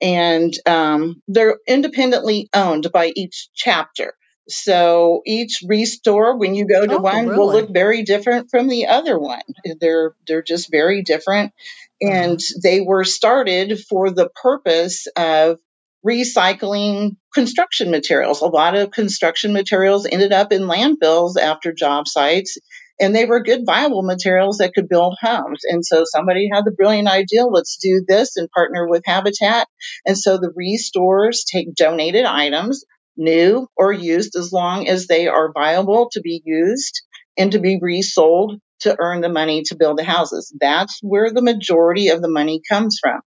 and 0.01 0.53
um, 0.65 1.21
they're 1.27 1.57
independently 1.67 2.49
owned 2.53 2.91
by 2.91 3.11
each 3.15 3.49
chapter. 3.53 4.13
So 4.49 5.21
each 5.25 5.63
restore, 5.65 6.37
when 6.37 6.55
you 6.55 6.67
go 6.67 6.85
to 6.85 6.97
oh, 6.97 7.01
one, 7.01 7.27
really? 7.27 7.37
will 7.37 7.51
look 7.51 7.69
very 7.71 8.03
different 8.03 8.49
from 8.49 8.67
the 8.67 8.87
other 8.87 9.17
one. 9.17 9.41
They're 9.79 10.13
they're 10.27 10.43
just 10.43 10.71
very 10.71 11.03
different, 11.03 11.53
and 12.01 12.37
mm-hmm. 12.37 12.59
they 12.63 12.81
were 12.81 13.03
started 13.03 13.79
for 13.79 14.09
the 14.09 14.29
purpose 14.29 15.07
of 15.15 15.59
recycling 16.05 17.15
construction 17.33 17.91
materials. 17.91 18.41
A 18.41 18.47
lot 18.47 18.75
of 18.75 18.91
construction 18.91 19.53
materials 19.53 20.07
ended 20.11 20.33
up 20.33 20.51
in 20.51 20.63
landfills 20.63 21.37
after 21.37 21.71
job 21.71 22.07
sites 22.07 22.57
and 23.01 23.15
they 23.15 23.25
were 23.25 23.41
good 23.41 23.65
viable 23.65 24.03
materials 24.03 24.57
that 24.57 24.73
could 24.73 24.87
build 24.87 25.17
homes. 25.19 25.61
And 25.67 25.83
so 25.83 26.03
somebody 26.05 26.49
had 26.53 26.63
the 26.63 26.71
brilliant 26.71 27.07
idea, 27.07 27.45
let's 27.45 27.77
do 27.81 28.05
this 28.07 28.37
and 28.37 28.49
partner 28.51 28.87
with 28.87 29.01
Habitat. 29.05 29.67
And 30.05 30.17
so 30.17 30.37
the 30.37 30.53
restores 30.55 31.43
take 31.51 31.73
donated 31.73 32.25
items, 32.25 32.85
new 33.17 33.67
or 33.75 33.91
used, 33.91 34.35
as 34.37 34.53
long 34.53 34.87
as 34.87 35.07
they 35.07 35.27
are 35.27 35.51
viable 35.51 36.09
to 36.13 36.21
be 36.21 36.41
used 36.45 37.01
and 37.37 37.51
to 37.53 37.59
be 37.59 37.79
resold 37.81 38.59
to 38.81 38.95
earn 38.99 39.21
the 39.21 39.29
money 39.29 39.63
to 39.63 39.75
build 39.75 39.97
the 39.97 40.03
houses. 40.03 40.55
That's 40.59 40.99
where 41.01 41.31
the 41.31 41.41
majority 41.41 42.09
of 42.09 42.21
the 42.21 42.29
money 42.29 42.61
comes 42.69 42.99
from. 43.01 43.19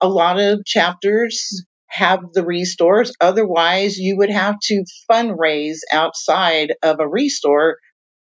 A 0.00 0.08
lot 0.08 0.38
of 0.38 0.64
chapters 0.66 1.64
have 1.86 2.20
the 2.32 2.44
restores. 2.44 3.12
Otherwise, 3.20 3.98
you 3.98 4.16
would 4.16 4.30
have 4.30 4.56
to 4.62 4.84
fundraise 5.10 5.80
outside 5.92 6.74
of 6.82 7.00
a 7.00 7.08
restore 7.08 7.76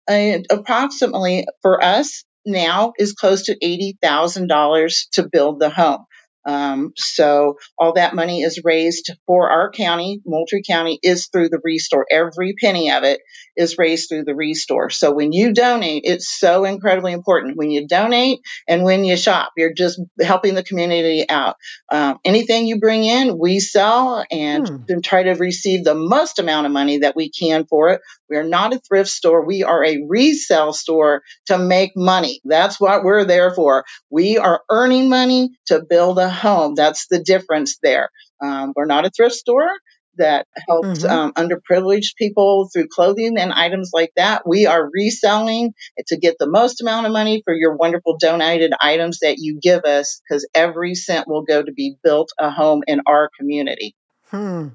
and 0.08 0.46
approximately 0.50 1.46
for 1.62 1.84
us 1.84 2.24
now 2.46 2.94
is 2.98 3.14
close 3.14 3.44
to 3.44 3.58
$80,000 3.58 5.10
to 5.14 5.30
build 5.30 5.60
the 5.60 5.70
home. 5.70 6.06
Um, 6.48 6.94
so 6.96 7.58
all 7.78 7.94
that 7.94 8.16
money 8.16 8.42
is 8.42 8.62
raised 8.64 9.12
for 9.26 9.50
our 9.50 9.70
county. 9.70 10.22
Moultrie 10.26 10.64
County 10.66 10.98
is 11.04 11.28
through 11.28 11.50
the 11.50 11.60
Restore. 11.62 12.06
Every 12.10 12.54
penny 12.54 12.90
of 12.90 13.04
it 13.04 13.20
is 13.58 13.78
raised 13.78 14.08
through 14.08 14.24
the 14.24 14.34
Restore. 14.34 14.90
So 14.90 15.14
when 15.14 15.34
you 15.34 15.54
donate, 15.54 16.04
it's 16.06 16.40
so 16.40 16.64
incredibly 16.64 17.12
important. 17.12 17.58
When 17.58 17.70
you 17.70 17.86
donate 17.86 18.40
and 18.66 18.84
when 18.84 19.04
you 19.04 19.18
shop, 19.18 19.52
you're 19.58 19.74
just 19.74 20.00
helping 20.22 20.56
the 20.56 20.64
community 20.64 21.26
out. 21.30 21.58
Um, 21.92 22.20
anything 22.24 22.66
you 22.66 22.80
bring 22.80 23.04
in, 23.04 23.38
we 23.38 23.60
sell 23.60 24.24
and 24.32 24.70
hmm. 24.70 25.00
try 25.04 25.24
to 25.24 25.32
receive 25.32 25.84
the 25.84 25.96
most 25.96 26.40
amount 26.40 26.66
of 26.66 26.72
money 26.72 27.00
that 27.00 27.18
we 27.18 27.30
can 27.30 27.66
for 27.66 27.90
it. 27.90 28.02
We 28.30 28.38
are 28.38 28.44
not 28.44 28.74
a 28.74 28.80
thrift 28.80 29.10
store. 29.10 29.46
We 29.46 29.64
are 29.64 29.84
a 29.84 30.06
resale 30.08 30.74
store 30.74 31.24
to 31.48 31.58
make 31.58 31.92
money. 31.96 32.42
That's 32.44 32.80
what 32.80 33.04
we're 33.04 33.26
there 33.26 33.54
for. 33.54 33.86
We 34.10 34.38
are 34.38 34.62
earning 34.70 35.10
money 35.10 35.52
to 35.68 35.84
build 35.88 36.20
a 36.20 36.30
home. 36.30 36.76
That's 36.76 37.08
the 37.08 37.20
difference 37.20 37.78
there. 37.82 38.10
Um, 38.42 38.74
we're 38.76 38.86
not 38.86 39.06
a 39.06 39.10
thrift 39.10 39.36
store 39.36 39.70
that 40.18 40.48
helps 40.68 41.04
mm-hmm. 41.04 41.10
um, 41.10 41.34
underprivileged 41.34 42.16
people 42.18 42.70
through 42.72 42.88
clothing 42.88 43.38
and 43.38 43.54
items 43.54 43.92
like 43.94 44.12
that. 44.16 44.48
We 44.48 44.66
are 44.66 44.90
reselling 44.92 45.74
to 46.08 46.18
get 46.18 46.38
the 46.40 46.50
most 46.50 46.82
amount 46.82 47.06
of 47.06 47.12
money 47.12 47.42
for 47.46 47.54
your 47.54 47.76
wonderful 47.76 48.18
donated 48.20 48.74
items 48.82 49.20
that 49.20 49.38
you 49.38 49.60
give 49.62 49.84
us 49.84 50.22
because 50.28 50.48
every 50.54 50.96
cent 50.96 51.28
will 51.28 51.44
go 51.44 51.62
to 51.62 51.72
be 51.72 51.98
built 52.04 52.32
a 52.40 52.50
home 52.50 52.84
in 52.88 53.02
our 53.06 53.30
community. 53.38 53.96
Hmm. 54.30 54.70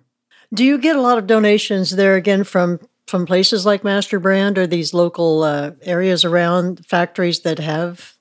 Do 0.55 0.65
you 0.65 0.79
get 0.79 0.97
a 0.97 1.01
lot 1.01 1.19
of 1.19 1.27
donations 1.27 1.91
there 1.91 2.15
again 2.15 2.45
from 2.45 2.81
from 3.13 3.27
places 3.27 3.67
like 3.67 3.85
Master 3.85 4.19
Brand 4.19 4.57
or 4.57 4.67
these 4.67 4.95
local 4.95 5.43
uh, 5.43 5.73
areas 5.83 6.25
around 6.25 6.87
factories 6.87 7.41
that 7.41 7.59
have 7.59 8.15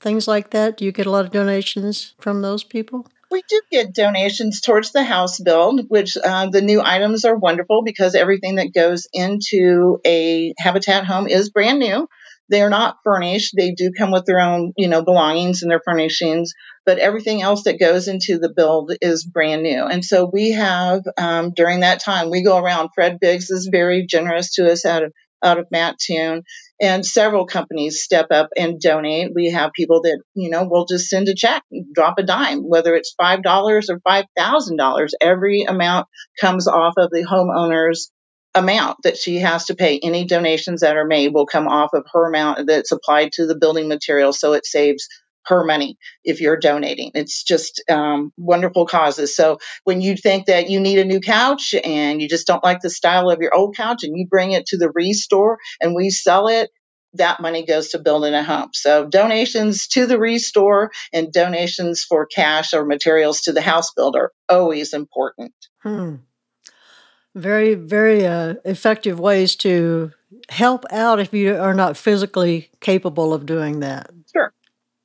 things 0.00 0.26
like 0.26 0.52
that? 0.52 0.78
Do 0.78 0.86
you 0.86 0.90
get 0.90 1.04
a 1.04 1.10
lot 1.10 1.26
of 1.26 1.32
donations 1.32 2.14
from 2.18 2.40
those 2.40 2.64
people? 2.64 3.06
We 3.30 3.42
do 3.46 3.60
get 3.70 3.94
donations 3.94 4.62
towards 4.62 4.92
the 4.92 5.04
house 5.04 5.38
build, 5.38 5.82
which 5.88 6.16
uh, 6.16 6.48
the 6.48 6.62
new 6.62 6.80
items 6.82 7.26
are 7.26 7.36
wonderful 7.36 7.82
because 7.82 8.14
everything 8.14 8.54
that 8.54 8.72
goes 8.72 9.06
into 9.12 10.00
a 10.06 10.54
habitat 10.56 11.04
home 11.04 11.26
is 11.26 11.50
brand 11.50 11.78
new. 11.78 12.08
They 12.50 12.62
are 12.62 12.70
not 12.70 12.96
furnished. 13.04 13.54
They 13.56 13.72
do 13.72 13.92
come 13.96 14.10
with 14.10 14.24
their 14.24 14.40
own, 14.40 14.72
you 14.76 14.88
know, 14.88 15.02
belongings 15.02 15.62
and 15.62 15.70
their 15.70 15.82
furnishings, 15.84 16.52
but 16.86 16.98
everything 16.98 17.42
else 17.42 17.64
that 17.64 17.80
goes 17.80 18.08
into 18.08 18.38
the 18.38 18.52
build 18.54 18.92
is 19.00 19.24
brand 19.24 19.62
new. 19.62 19.84
And 19.84 20.04
so 20.04 20.30
we 20.32 20.52
have, 20.52 21.02
um, 21.18 21.52
during 21.54 21.80
that 21.80 22.00
time, 22.00 22.30
we 22.30 22.42
go 22.42 22.58
around. 22.58 22.90
Fred 22.94 23.18
Biggs 23.20 23.50
is 23.50 23.68
very 23.70 24.06
generous 24.06 24.54
to 24.54 24.70
us 24.70 24.84
out 24.84 25.04
of 25.04 25.12
out 25.42 25.58
of 25.58 25.66
Mattoon, 25.70 26.42
and 26.80 27.06
several 27.06 27.46
companies 27.46 28.02
step 28.02 28.26
up 28.32 28.48
and 28.56 28.80
donate. 28.80 29.30
We 29.34 29.50
have 29.52 29.72
people 29.72 30.02
that 30.02 30.20
you 30.34 30.50
know 30.50 30.66
will 30.68 30.86
just 30.86 31.08
send 31.08 31.28
a 31.28 31.34
check, 31.34 31.62
drop 31.94 32.18
a 32.18 32.22
dime, 32.22 32.62
whether 32.68 32.94
it's 32.94 33.14
five 33.16 33.42
dollars 33.42 33.88
or 33.90 34.00
five 34.00 34.24
thousand 34.36 34.78
dollars. 34.78 35.14
Every 35.20 35.62
amount 35.62 36.08
comes 36.40 36.66
off 36.66 36.94
of 36.96 37.10
the 37.10 37.24
homeowner's 37.24 38.10
amount 38.58 38.98
that 39.04 39.16
she 39.16 39.36
has 39.36 39.66
to 39.66 39.74
pay. 39.74 39.98
Any 39.98 40.24
donations 40.24 40.80
that 40.80 40.96
are 40.96 41.06
made 41.06 41.32
will 41.32 41.46
come 41.46 41.68
off 41.68 41.90
of 41.92 42.04
her 42.12 42.28
amount 42.28 42.66
that's 42.66 42.92
applied 42.92 43.32
to 43.32 43.46
the 43.46 43.56
building 43.56 43.88
material, 43.88 44.32
so 44.32 44.52
it 44.52 44.66
saves 44.66 45.08
her 45.48 45.64
money 45.64 45.96
if 46.24 46.40
you're 46.40 46.58
donating. 46.58 47.10
It's 47.14 47.42
just 47.42 47.82
um, 47.90 48.32
wonderful 48.36 48.86
causes. 48.86 49.34
So 49.34 49.58
when 49.84 50.00
you 50.00 50.16
think 50.16 50.46
that 50.46 50.68
you 50.68 50.80
need 50.80 50.98
a 50.98 51.04
new 51.04 51.20
couch 51.20 51.74
and 51.74 52.20
you 52.20 52.28
just 52.28 52.46
don't 52.46 52.62
like 52.62 52.80
the 52.80 52.90
style 52.90 53.30
of 53.30 53.40
your 53.40 53.54
old 53.54 53.76
couch 53.76 54.04
and 54.04 54.16
you 54.16 54.26
bring 54.28 54.52
it 54.52 54.66
to 54.66 54.76
the 54.76 54.90
restore 54.90 55.58
and 55.80 55.94
we 55.94 56.10
sell 56.10 56.48
it, 56.48 56.70
that 57.14 57.40
money 57.40 57.64
goes 57.64 57.90
to 57.90 57.98
building 57.98 58.34
a 58.34 58.42
home. 58.42 58.68
So 58.74 59.06
donations 59.06 59.88
to 59.88 60.06
the 60.06 60.18
restore 60.18 60.90
and 61.12 61.32
donations 61.32 62.04
for 62.04 62.26
cash 62.26 62.74
or 62.74 62.84
materials 62.84 63.42
to 63.42 63.52
the 63.52 63.62
house 63.62 63.92
builder 63.94 64.30
always 64.48 64.92
important. 64.92 65.54
Hmm. 65.82 66.16
Very, 67.38 67.74
very 67.74 68.26
uh, 68.26 68.54
effective 68.64 69.20
ways 69.20 69.54
to 69.56 70.12
help 70.48 70.84
out 70.90 71.20
if 71.20 71.32
you 71.32 71.54
are 71.56 71.74
not 71.74 71.96
physically 71.96 72.68
capable 72.80 73.32
of 73.32 73.46
doing 73.46 73.80
that. 73.80 74.10
Sure. 74.32 74.52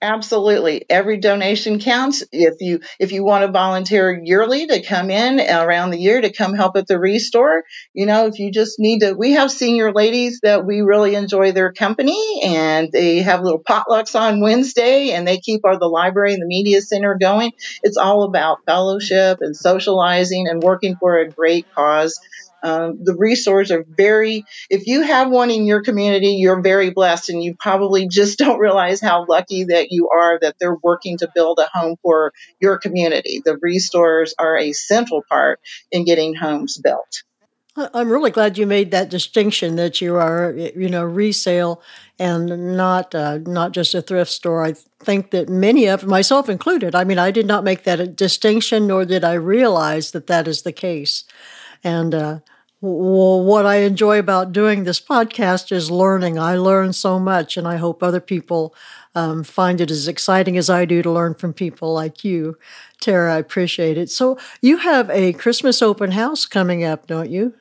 Absolutely. 0.04 0.84
Every 0.90 1.18
donation 1.18 1.80
counts. 1.80 2.26
If 2.34 2.56
you 2.60 2.82
if 3.00 3.14
you 3.14 3.24
want 3.24 3.46
to 3.46 3.52
volunteer 3.54 4.20
yearly 4.22 4.68
to 4.68 4.84
come 4.84 5.10
in 5.10 5.40
around 5.40 5.92
the 5.92 5.98
year 5.98 6.20
to 6.20 6.30
come 6.30 6.54
help 6.54 6.76
at 6.76 6.88
the 6.88 7.00
restore, 7.00 7.64
you 7.94 8.06
know, 8.06 8.28
if 8.28 8.38
you 8.38 8.52
just 8.52 8.82
need 8.82 9.00
to 9.00 9.14
we 9.14 9.32
have 9.32 9.50
senior 9.50 9.94
ladies 9.94 10.42
that 10.44 10.66
we 10.66 10.82
really 10.82 11.16
enjoy 11.16 11.54
their 11.54 11.72
company 11.72 12.42
and 12.44 12.92
they 12.92 13.20
have 13.20 13.44
little 13.44 13.64
potlucks 13.64 14.20
on 14.20 14.42
Wednesday 14.42 15.12
and 15.12 15.26
they 15.26 15.38
keep 15.40 15.62
our 15.64 15.80
the 15.80 15.88
library 15.88 16.34
and 16.34 16.42
the 16.42 16.48
media 16.48 16.82
center 16.82 17.16
going. 17.18 17.54
It's 17.82 17.96
all 17.96 18.24
about 18.24 18.58
fellowship 18.66 19.38
and 19.40 19.56
socializing 19.56 20.50
and 20.50 20.62
working 20.62 20.98
for 21.00 21.18
a 21.20 21.32
great 21.32 21.66
cause. 21.78 22.20
Um, 22.64 23.04
the 23.04 23.16
resources 23.16 23.72
are 23.72 23.86
very, 23.86 24.46
if 24.70 24.88
you 24.88 25.02
have 25.02 25.30
one 25.30 25.52
in 25.52 25.66
your 25.66 25.84
community, 25.84 26.38
you're 26.38 26.62
very 26.62 26.92
blessed 26.92 27.30
and 27.30 27.44
you 27.44 27.56
probably 27.60 28.08
just 28.08 28.38
don't 28.44 28.60
realize 28.60 29.02
how 29.02 29.26
lucky 29.28 29.66
that 29.66 29.88
you 29.92 30.10
are 30.10 30.40
that 30.40 30.56
they're 30.60 30.78
working 30.82 31.18
to 31.18 31.30
build 31.36 31.60
a 31.60 31.70
home 31.78 31.98
for 32.02 32.32
your 32.60 32.78
community. 32.78 33.42
The 33.44 33.58
restores 33.62 34.34
are 34.40 34.58
a 34.58 34.72
central 34.72 35.24
part 35.30 35.60
in 35.92 36.06
getting 36.06 36.34
homes 36.34 36.78
built. 36.78 37.24
I'm 37.76 38.12
really 38.12 38.30
glad 38.30 38.60
you 38.60 38.68
made 38.68 38.92
that 38.92 39.10
distinction 39.10 39.78
that 39.78 40.00
you 40.00 40.16
are, 40.16 40.54
you 40.54 40.90
know, 40.90 41.04
resale 41.04 41.82
and 42.20 42.78
not 42.78 43.16
uh, 43.16 43.40
not 43.40 43.72
just 43.72 43.96
a 43.96 44.02
thrift 44.04 44.30
store. 44.30 44.64
I 44.64 44.74
think 45.00 45.32
that 45.32 45.50
many 45.50 45.88
of 45.88 46.06
myself 46.06 46.50
included. 46.50 46.94
I 46.94 47.04
mean, 47.04 47.18
I 47.18 47.32
did 47.32 47.48
not 47.48 47.64
make 47.64 47.84
that 47.84 48.16
distinction, 48.16 48.86
nor 48.86 49.06
did 49.06 49.24
I 49.24 49.34
realize 49.34 50.12
that 50.12 50.28
that 50.28 50.48
is 50.48 50.62
the 50.62 50.72
case. 50.72 51.24
And 51.84 52.14
uh, 52.14 52.40
what 52.84 53.66
I 53.66 53.78
enjoy 53.78 54.20
about 54.20 54.52
doing 54.52 54.84
this 54.84 55.00
podcast 55.00 55.72
is 55.72 55.90
learning. 55.90 56.38
I 56.38 56.58
learn 56.58 56.92
so 56.92 57.18
much, 57.18 57.56
and 57.56 57.66
I 57.66 57.78
hope 57.78 58.04
other 58.04 58.20
people 58.20 58.76
um, 59.16 59.46
find 59.46 59.80
it 59.80 59.90
as 59.90 60.10
exciting 60.10 60.58
as 60.58 60.70
I 60.70 60.84
do 60.84 61.02
to 61.02 61.10
learn 61.10 61.34
from 61.34 61.54
people 61.54 61.94
like 61.94 62.26
you. 62.26 62.58
Tara, 63.00 63.36
I 63.36 63.38
appreciate 63.38 63.98
it. 63.98 64.10
So, 64.10 64.38
you 64.62 64.78
have 64.78 65.10
a 65.10 65.32
Christmas 65.32 65.82
open 65.82 66.12
house 66.12 66.46
coming 66.46 66.84
up, 66.84 67.08
don't 67.08 67.30
you? 67.30 67.54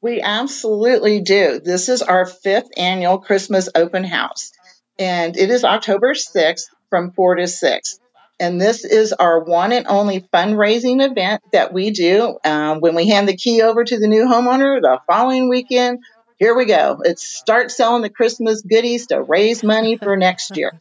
We 0.00 0.20
absolutely 0.20 1.20
do. 1.20 1.58
This 1.58 1.88
is 1.88 2.00
our 2.00 2.24
fifth 2.24 2.68
annual 2.76 3.18
Christmas 3.18 3.68
open 3.74 4.04
house, 4.04 4.52
and 5.00 5.36
it 5.36 5.50
is 5.50 5.64
October 5.64 6.14
6th 6.14 6.66
from 6.90 7.10
4 7.10 7.34
to 7.36 7.48
6. 7.48 7.98
And 8.40 8.58
this 8.58 8.86
is 8.86 9.12
our 9.12 9.44
one 9.44 9.72
and 9.72 9.86
only 9.86 10.22
fundraising 10.32 11.06
event 11.06 11.42
that 11.52 11.74
we 11.74 11.90
do. 11.90 12.38
Um, 12.42 12.80
when 12.80 12.94
we 12.94 13.06
hand 13.06 13.28
the 13.28 13.36
key 13.36 13.60
over 13.60 13.84
to 13.84 13.98
the 13.98 14.08
new 14.08 14.24
homeowner 14.24 14.80
the 14.80 14.98
following 15.06 15.50
weekend, 15.50 15.98
here 16.38 16.56
we 16.56 16.64
go. 16.64 17.00
It's 17.04 17.22
start 17.22 17.70
selling 17.70 18.00
the 18.00 18.08
Christmas 18.08 18.62
goodies 18.62 19.08
to 19.08 19.22
raise 19.22 19.62
money 19.62 19.98
for 19.98 20.16
next 20.16 20.56
year. 20.56 20.80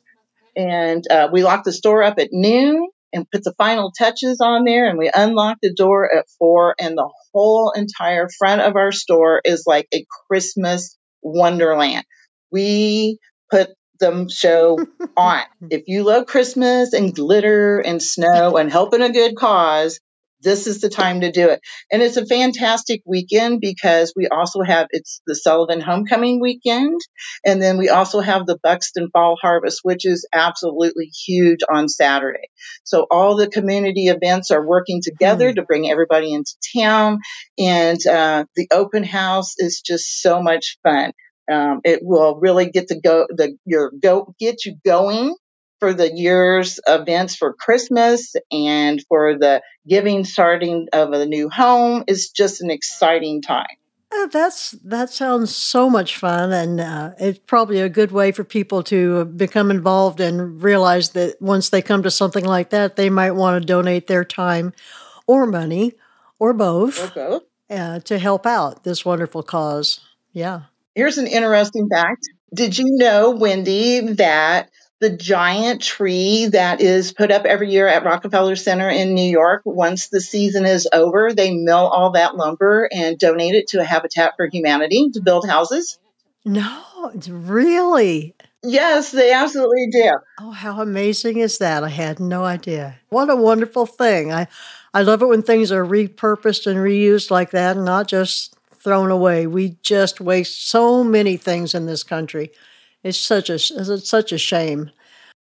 And 0.55 1.03
uh, 1.11 1.27
we 1.33 1.43
lock 1.43 1.65
the 1.65 1.73
store 1.73 2.01
up 2.01 2.17
at 2.17 2.29
noon 2.31 2.87
and 3.11 3.29
put 3.29 3.43
the 3.43 3.53
final 3.57 3.91
touches 3.91 4.39
on 4.39 4.63
there. 4.63 4.89
And 4.89 4.97
we 4.97 5.11
unlock 5.13 5.57
the 5.61 5.73
door 5.73 6.09
at 6.15 6.29
four, 6.39 6.75
and 6.79 6.97
the 6.97 7.09
whole 7.33 7.71
entire 7.71 8.29
front 8.37 8.61
of 8.61 8.77
our 8.77 8.93
store 8.93 9.41
is 9.43 9.65
like 9.67 9.89
a 9.93 10.05
Christmas 10.27 10.97
wonderland. 11.21 12.05
We 12.51 13.19
put 13.51 13.69
the 13.99 14.29
show 14.33 14.79
on. 15.17 15.41
If 15.69 15.83
you 15.87 16.03
love 16.03 16.25
Christmas 16.25 16.93
and 16.93 17.13
glitter 17.13 17.79
and 17.79 18.01
snow 18.01 18.57
and 18.57 18.71
helping 18.71 19.01
a 19.01 19.11
good 19.11 19.35
cause, 19.35 19.99
this 20.41 20.67
is 20.67 20.81
the 20.81 20.89
time 20.89 21.21
to 21.21 21.31
do 21.31 21.49
it. 21.49 21.61
And 21.91 22.01
it's 22.01 22.17
a 22.17 22.25
fantastic 22.25 23.01
weekend 23.05 23.59
because 23.61 24.13
we 24.15 24.27
also 24.27 24.61
have 24.61 24.87
it's 24.91 25.21
the 25.27 25.35
Sullivan 25.35 25.81
Homecoming 25.81 26.39
weekend. 26.39 26.99
And 27.45 27.61
then 27.61 27.77
we 27.77 27.89
also 27.89 28.21
have 28.21 28.45
the 28.45 28.57
Buxton 28.61 29.09
Fall 29.11 29.37
Harvest, 29.41 29.79
which 29.83 30.05
is 30.05 30.27
absolutely 30.33 31.05
huge 31.05 31.59
on 31.71 31.89
Saturday. 31.89 32.49
So 32.83 33.05
all 33.11 33.35
the 33.35 33.49
community 33.49 34.07
events 34.07 34.51
are 34.51 34.65
working 34.65 35.01
together 35.03 35.51
mm. 35.51 35.55
to 35.55 35.63
bring 35.63 35.89
everybody 35.89 36.33
into 36.33 36.55
town. 36.77 37.19
And 37.57 37.99
uh, 38.07 38.45
the 38.55 38.67
open 38.71 39.03
house 39.03 39.55
is 39.57 39.81
just 39.85 40.21
so 40.21 40.41
much 40.41 40.77
fun. 40.83 41.11
Um, 41.49 41.81
it 41.83 42.01
will 42.03 42.39
really 42.39 42.69
get 42.69 42.89
to 42.89 42.99
go 42.99 43.27
the 43.29 43.57
your 43.65 43.91
go 43.91 44.35
get 44.39 44.65
you 44.65 44.75
going 44.85 45.35
for 45.79 45.93
the 45.93 46.13
year's 46.13 46.79
events 46.87 47.35
for 47.35 47.53
Christmas 47.53 48.35
and 48.51 49.01
for 49.07 49.37
the 49.37 49.61
giving 49.87 50.25
starting 50.25 50.87
of 50.93 51.13
a 51.13 51.25
new 51.25 51.49
home 51.49 52.03
is 52.07 52.29
just 52.29 52.61
an 52.61 52.69
exciting 52.69 53.41
time. 53.41 53.65
Uh, 54.11 54.25
that's 54.27 54.71
that 54.83 55.11
sounds 55.11 55.55
so 55.55 55.87
much 55.87 56.17
fun, 56.17 56.51
and 56.51 56.81
uh, 56.81 57.11
it's 57.19 57.39
probably 57.45 57.79
a 57.79 57.89
good 57.89 58.11
way 58.11 58.31
for 58.31 58.43
people 58.43 58.81
to 58.81 59.25
become 59.25 59.69
involved 59.69 60.19
and 60.19 60.63
realize 60.63 61.11
that 61.11 61.39
once 61.39 61.69
they 61.69 61.81
come 61.81 62.01
to 62.01 62.09
something 62.09 62.43
like 62.45 62.71
that, 62.71 62.95
they 62.95 63.09
might 63.09 63.31
want 63.31 63.61
to 63.61 63.65
donate 63.65 64.07
their 64.07 64.25
time 64.25 64.73
or 65.27 65.45
money 65.45 65.93
or 66.39 66.53
both, 66.53 66.99
or 66.99 67.07
both. 67.13 67.43
Uh, 67.69 67.99
to 67.99 68.17
help 68.17 68.47
out 68.47 68.83
this 68.83 69.05
wonderful 69.05 69.43
cause. 69.43 69.99
Yeah. 70.33 70.61
Here's 70.95 71.17
an 71.17 71.27
interesting 71.27 71.87
fact. 71.89 72.27
Did 72.53 72.77
you 72.77 72.85
know, 72.97 73.31
Wendy, 73.31 73.99
that 74.13 74.69
the 74.99 75.09
giant 75.09 75.81
tree 75.81 76.47
that 76.47 76.81
is 76.81 77.13
put 77.13 77.31
up 77.31 77.45
every 77.45 77.71
year 77.71 77.87
at 77.87 78.03
Rockefeller 78.03 78.55
Center 78.55 78.89
in 78.89 79.13
New 79.13 79.29
York. 79.29 79.61
Once 79.63 80.09
the 80.09 80.19
season 80.19 80.65
is 80.65 80.87
over, 80.91 81.31
they 81.33 81.55
mill 81.55 81.87
all 81.87 82.11
that 82.11 82.35
lumber 82.35 82.89
and 82.91 83.17
donate 83.17 83.55
it 83.55 83.67
to 83.69 83.79
a 83.79 83.85
Habitat 83.85 84.33
for 84.35 84.47
Humanity 84.47 85.09
to 85.13 85.21
build 85.21 85.47
houses. 85.47 85.99
No, 86.43 87.11
it's 87.13 87.29
really. 87.29 88.35
Yes, 88.61 89.11
they 89.11 89.31
absolutely 89.31 89.87
do. 89.89 90.17
Oh, 90.41 90.51
how 90.51 90.81
amazing 90.81 91.37
is 91.37 91.59
that? 91.59 91.83
I 91.83 91.89
had 91.89 92.19
no 92.19 92.43
idea. 92.43 92.99
What 93.07 93.29
a 93.29 93.35
wonderful 93.35 93.85
thing. 93.85 94.33
I 94.33 94.47
I 94.93 95.03
love 95.03 95.21
it 95.21 95.27
when 95.27 95.43
things 95.43 95.71
are 95.71 95.85
repurposed 95.85 96.67
and 96.67 96.79
reused 96.79 97.31
like 97.31 97.51
that 97.51 97.77
and 97.77 97.85
not 97.85 98.07
just 98.07 98.55
thrown 98.81 99.11
away. 99.11 99.47
We 99.47 99.77
just 99.81 100.21
waste 100.21 100.69
so 100.69 101.03
many 101.03 101.37
things 101.37 101.73
in 101.73 101.85
this 101.85 102.03
country. 102.03 102.51
It's 103.03 103.17
such 103.17 103.49
a 103.49 103.55
it's 103.55 104.09
such 104.09 104.31
a 104.31 104.37
shame. 104.37 104.91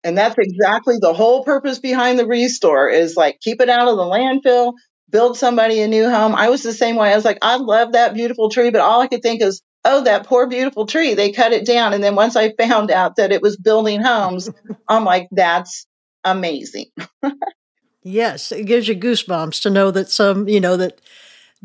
And 0.03 0.17
that's 0.17 0.35
exactly 0.37 0.97
the 0.99 1.13
whole 1.13 1.43
purpose 1.43 1.79
behind 1.79 2.19
the 2.19 2.27
restore 2.27 2.89
is 2.89 3.15
like 3.15 3.39
keep 3.39 3.59
it 3.59 3.69
out 3.69 3.87
of 3.87 3.97
the 3.97 4.03
landfill, 4.03 4.73
build 5.09 5.37
somebody 5.37 5.81
a 5.81 5.87
new 5.87 6.09
home. 6.09 6.35
I 6.35 6.49
was 6.49 6.61
the 6.61 6.73
same 6.73 6.95
way. 6.95 7.11
I 7.11 7.15
was 7.15 7.25
like, 7.25 7.39
I 7.41 7.57
love 7.57 7.93
that 7.93 8.13
beautiful 8.13 8.49
tree, 8.49 8.69
but 8.69 8.81
all 8.81 9.01
I 9.01 9.07
could 9.07 9.23
think 9.23 9.41
is, 9.41 9.61
oh, 9.83 10.03
that 10.03 10.27
poor 10.27 10.47
beautiful 10.47 10.85
tree. 10.85 11.15
They 11.15 11.31
cut 11.31 11.53
it 11.53 11.65
down. 11.65 11.93
And 11.93 12.03
then 12.03 12.15
once 12.15 12.35
I 12.35 12.53
found 12.53 12.91
out 12.91 13.15
that 13.15 13.31
it 13.31 13.41
was 13.41 13.57
building 13.57 14.01
homes, 14.01 14.49
I'm 14.87 15.05
like, 15.05 15.27
that's 15.31 15.87
amazing. 16.23 16.87
yes, 18.03 18.51
it 18.51 18.65
gives 18.65 18.87
you 18.87 18.95
goosebumps 18.95 19.61
to 19.63 19.69
know 19.69 19.89
that 19.89 20.09
some, 20.09 20.47
you 20.47 20.59
know, 20.59 20.77
that 20.77 21.01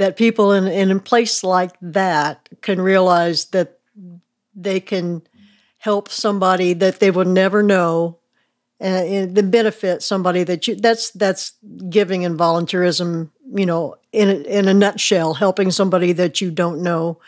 that 0.01 0.17
people 0.17 0.53
in, 0.53 0.67
in 0.67 0.91
a 0.91 0.99
place 0.99 1.45
like 1.45 1.73
that 1.83 2.49
can 2.63 2.81
realize 2.81 3.45
that 3.47 3.79
they 4.55 4.81
can 4.81 5.21
help 5.77 6.09
somebody 6.09 6.73
that 6.73 7.01
they 7.01 7.11
would 7.11 7.27
never 7.27 7.63
know 7.63 8.17
and, 8.81 9.37
and 9.37 9.53
benefit 9.53 10.03
somebody 10.03 10.43
that 10.43 10.67
you 10.67 10.75
that's 10.75 11.11
that's 11.11 11.53
giving 11.91 12.25
and 12.25 12.39
volunteerism 12.39 13.29
you 13.53 13.67
know 13.67 13.95
in 14.11 14.31
a, 14.31 14.33
in 14.33 14.69
a 14.69 14.75
nutshell 14.75 15.35
helping 15.35 15.71
somebody 15.71 16.13
that 16.13 16.41
you 16.41 16.51
don't 16.51 16.83
know 16.83 17.21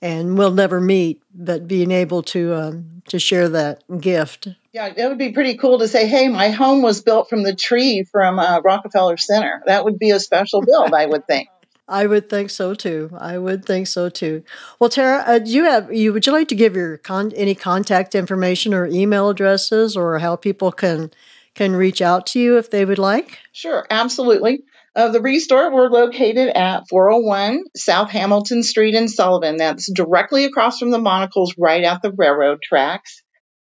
and 0.00 0.38
will 0.38 0.50
never 0.50 0.80
meet 0.80 1.22
but 1.34 1.68
being 1.68 1.90
able 1.90 2.22
to 2.22 2.54
um, 2.54 3.02
to 3.06 3.18
share 3.18 3.50
that 3.50 3.84
gift. 4.00 4.48
Yeah 4.72 4.86
it 4.96 5.06
would 5.06 5.18
be 5.18 5.32
pretty 5.32 5.58
cool 5.58 5.78
to 5.80 5.88
say 5.88 6.06
hey 6.06 6.28
my 6.28 6.48
home 6.48 6.80
was 6.80 7.02
built 7.02 7.28
from 7.28 7.42
the 7.42 7.54
tree 7.54 8.02
from 8.10 8.38
uh, 8.38 8.62
rockefeller 8.62 9.18
center. 9.18 9.62
That 9.66 9.84
would 9.84 9.98
be 9.98 10.10
a 10.10 10.20
special 10.20 10.62
build 10.62 10.94
i 10.94 11.04
would 11.04 11.26
think 11.26 11.48
I 11.86 12.06
would 12.06 12.30
think 12.30 12.50
so 12.50 12.74
too. 12.74 13.10
I 13.18 13.36
would 13.36 13.64
think 13.64 13.86
so 13.86 14.08
too. 14.08 14.42
Well, 14.80 14.88
Tara, 14.88 15.22
uh, 15.26 15.38
do 15.38 15.50
you 15.50 15.64
have 15.64 15.92
you 15.92 16.12
would 16.12 16.26
you 16.26 16.32
like 16.32 16.48
to 16.48 16.54
give 16.54 16.74
your 16.74 16.96
con- 16.98 17.32
any 17.36 17.54
contact 17.54 18.14
information 18.14 18.72
or 18.72 18.86
email 18.86 19.28
addresses 19.28 19.96
or 19.96 20.18
how 20.18 20.36
people 20.36 20.72
can 20.72 21.10
can 21.54 21.76
reach 21.76 22.00
out 22.00 22.26
to 22.28 22.40
you 22.40 22.56
if 22.56 22.70
they 22.70 22.84
would 22.84 22.98
like? 22.98 23.38
Sure, 23.52 23.86
absolutely. 23.90 24.64
Uh, 24.96 25.08
the 25.08 25.20
Restore, 25.20 25.72
we're 25.74 25.88
located 25.88 26.48
at 26.48 26.88
401 26.88 27.64
South 27.76 28.10
Hamilton 28.10 28.62
Street 28.62 28.94
in 28.94 29.08
Sullivan. 29.08 29.56
That's 29.56 29.90
directly 29.92 30.44
across 30.44 30.78
from 30.78 30.90
the 30.90 31.00
Monocles, 31.00 31.54
right 31.58 31.82
at 31.82 32.00
the 32.00 32.12
railroad 32.12 32.60
tracks. 32.62 33.22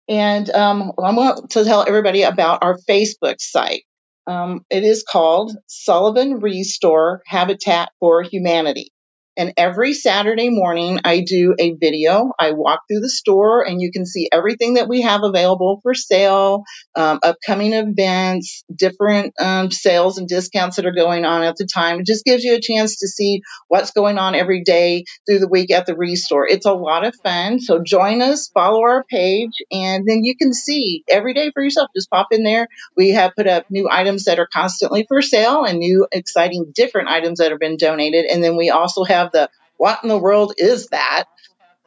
And 0.09 0.51
um, 0.51 0.93
I 1.03 1.15
want 1.15 1.51
to 1.51 1.65
tell 1.65 1.85
everybody 1.87 2.23
about 2.23 2.65
our 2.65 2.77
Facebook 2.89 3.37
site. 3.39 3.85
Um, 4.27 4.65
it 4.71 4.85
is 4.85 5.03
called 5.03 5.57
Sullivan 5.67 6.41
Restore 6.41 7.23
Habitat 7.27 7.91
for 7.99 8.23
Humanity. 8.23 8.92
And 9.37 9.55
every 9.57 9.95
Saturday 9.95 10.51
morning, 10.51 11.01
I 11.05 11.21
do 11.27 11.55
a 11.59 11.73
video. 11.73 12.33
I 12.39 12.53
walk 12.53 12.81
through 12.87 13.01
the 13.01 13.09
store 13.09 13.67
and 13.67 13.81
you 13.81 13.91
can 13.91 14.05
see 14.05 14.29
everything 14.31 14.75
that 14.75 14.89
we 14.89 15.01
have 15.03 15.23
available 15.23 15.81
for 15.83 15.95
sale, 15.95 16.65
um, 16.95 17.19
upcoming 17.23 17.73
events, 17.73 18.63
different 18.75 19.33
um, 19.41 19.71
sales 19.71 20.19
and 20.19 20.29
discounts 20.29 20.77
that 20.77 20.85
are 20.85 20.93
going 20.93 21.25
on 21.25 21.43
at 21.43 21.57
the 21.57 21.67
time. 21.67 22.01
It 22.01 22.07
just 22.07 22.27
gives 22.27 22.45
you 22.45 22.55
a 22.55 22.61
chance 22.61 22.99
to 22.99 23.09
see 23.09 23.41
what's 23.69 23.93
going 23.93 24.19
on 24.19 24.35
every 24.35 24.63
day 24.65 25.05
through 25.27 25.39
the 25.39 25.49
week 25.49 25.71
at 25.71 25.87
the 25.87 25.97
Restore. 25.97 26.47
It's 26.47 26.67
a 26.67 26.73
lot 26.73 27.07
of 27.07 27.15
fun. 27.23 27.59
So 27.61 27.83
join 27.83 28.21
us, 28.21 28.49
follow 28.49 28.83
our 28.83 29.05
page, 29.05 29.63
and 29.71 30.07
then 30.07 30.25
you 30.25 30.37
can 30.37 30.53
see 30.53 31.05
every 31.09 31.33
day 31.33 31.51
for 31.53 31.63
yourself. 31.63 31.89
Just 31.97 32.11
pop 32.11 32.29
in 32.33 32.43
there. 32.43 32.69
We 32.99 33.11
have 33.11 33.33
put 33.35 33.47
up 33.47 33.65
new 33.71 33.89
items 33.91 34.25
that 34.25 34.39
are 34.39 34.49
constantly 34.53 35.07
for 35.09 35.23
sale 35.23 35.65
and 35.65 35.79
new 35.79 36.07
exciting 36.13 36.73
different 36.75 37.09
items 37.09 37.39
that 37.39 37.51
have 37.51 37.61
been 37.61 37.79
donated. 37.79 38.27
And 38.27 38.45
then 38.45 38.57
we 38.57 38.69
also 38.69 39.05
have 39.05 39.22
have 39.23 39.33
the 39.33 39.51
what 39.77 40.01
in 40.03 40.09
the 40.09 40.19
world 40.19 40.55
is 40.59 40.89
that? 40.89 41.25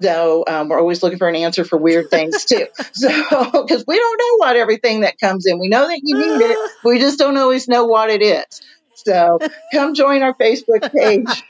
So 0.01 0.43
um, 0.47 0.67
we're 0.67 0.79
always 0.79 1.01
looking 1.01 1.17
for 1.17 1.29
an 1.29 1.35
answer 1.35 1.63
for 1.63 1.77
weird 1.77 2.09
things 2.09 2.45
too. 2.45 2.67
so 2.93 3.09
because 3.09 3.85
we 3.87 3.97
don't 3.97 4.17
know 4.17 4.37
what 4.37 4.57
everything 4.57 5.01
that 5.01 5.17
comes 5.19 5.45
in, 5.45 5.59
we 5.59 5.69
know 5.69 5.87
that 5.87 6.01
you 6.03 6.17
need 6.17 6.41
it, 6.43 6.71
we 6.83 6.99
just 6.99 7.17
don't 7.17 7.37
always 7.37 7.67
know 7.67 7.85
what 7.85 8.09
it 8.09 8.21
is. 8.21 8.61
So 8.95 9.39
come 9.73 9.93
join 9.93 10.23
our 10.23 10.33
Facebook 10.33 10.91
page. 10.91 11.43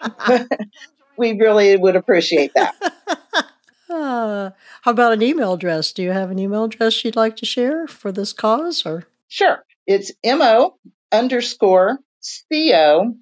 we 1.18 1.34
really 1.40 1.76
would 1.78 1.96
appreciate 1.96 2.54
that. 2.54 2.76
Uh, 3.90 4.52
how 4.82 4.92
about 4.92 5.14
an 5.14 5.22
email 5.22 5.54
address? 5.54 5.92
Do 5.94 6.04
you 6.04 6.12
have 6.12 6.32
an 6.32 6.40
email 6.40 6.66
address 6.66 7.04
you'd 7.04 7.16
like 7.16 7.36
to 7.38 7.46
share 7.46 7.88
for 7.88 8.12
this 8.12 8.34
cause? 8.34 8.86
Or 8.86 9.06
sure, 9.28 9.64
it's 9.88 10.12
mo 10.24 10.76
underscore 11.12 12.00
co 12.52 13.16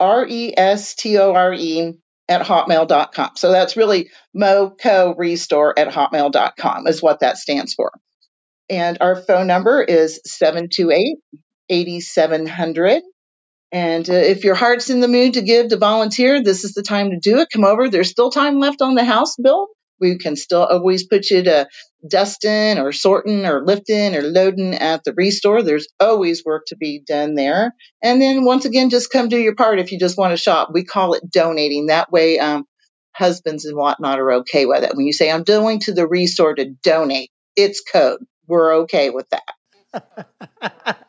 R 0.00 0.26
E 0.28 0.54
S 0.56 0.94
T 0.94 1.18
O 1.18 1.32
R 1.34 1.54
E 1.54 1.98
at 2.28 2.42
hotmail.com. 2.42 3.30
So 3.36 3.50
that's 3.50 3.76
really 3.76 4.10
MoCo 4.36 5.14
Restore 5.16 5.78
at 5.78 5.88
hotmail.com 5.88 6.86
is 6.86 7.02
what 7.02 7.20
that 7.20 7.38
stands 7.38 7.74
for. 7.74 7.92
And 8.70 8.98
our 9.00 9.16
phone 9.16 9.46
number 9.46 9.82
is 9.82 10.20
728 10.24 11.16
8700. 11.70 13.02
And 13.70 14.08
uh, 14.08 14.14
if 14.14 14.44
your 14.44 14.54
heart's 14.54 14.90
in 14.90 15.00
the 15.00 15.08
mood 15.08 15.34
to 15.34 15.42
give 15.42 15.68
to 15.68 15.76
volunteer, 15.76 16.42
this 16.42 16.64
is 16.64 16.72
the 16.72 16.82
time 16.82 17.10
to 17.10 17.18
do 17.18 17.38
it. 17.38 17.48
Come 17.52 17.64
over. 17.64 17.88
There's 17.88 18.10
still 18.10 18.30
time 18.30 18.58
left 18.58 18.80
on 18.80 18.94
the 18.94 19.04
house 19.04 19.36
bill. 19.36 19.68
We 20.00 20.18
can 20.18 20.36
still 20.36 20.64
always 20.64 21.06
put 21.06 21.30
you 21.30 21.42
to 21.44 21.68
dusting 22.08 22.78
or 22.78 22.92
sorting 22.92 23.46
or 23.46 23.64
lifting 23.64 24.14
or 24.14 24.22
loading 24.22 24.74
at 24.74 25.04
the 25.04 25.12
restore. 25.12 25.62
There's 25.62 25.88
always 25.98 26.44
work 26.44 26.64
to 26.68 26.76
be 26.76 27.02
done 27.06 27.34
there. 27.34 27.74
And 28.02 28.20
then 28.20 28.44
once 28.44 28.64
again, 28.64 28.90
just 28.90 29.10
come 29.10 29.28
do 29.28 29.38
your 29.38 29.54
part 29.54 29.80
if 29.80 29.92
you 29.92 29.98
just 29.98 30.18
want 30.18 30.32
to 30.32 30.36
shop. 30.36 30.70
We 30.72 30.84
call 30.84 31.14
it 31.14 31.30
donating. 31.30 31.86
That 31.86 32.12
way, 32.12 32.38
um, 32.38 32.64
husbands 33.12 33.64
and 33.64 33.76
whatnot 33.76 34.20
are 34.20 34.32
okay 34.32 34.66
with 34.66 34.84
it. 34.84 34.94
When 34.94 35.06
you 35.06 35.12
say, 35.12 35.30
I'm 35.30 35.42
going 35.42 35.80
to 35.80 35.92
the 35.92 36.06
restore 36.06 36.54
to 36.54 36.66
donate, 36.82 37.30
it's 37.56 37.80
code. 37.80 38.20
We're 38.46 38.76
okay 38.82 39.10
with 39.10 39.26
that. 39.30 39.42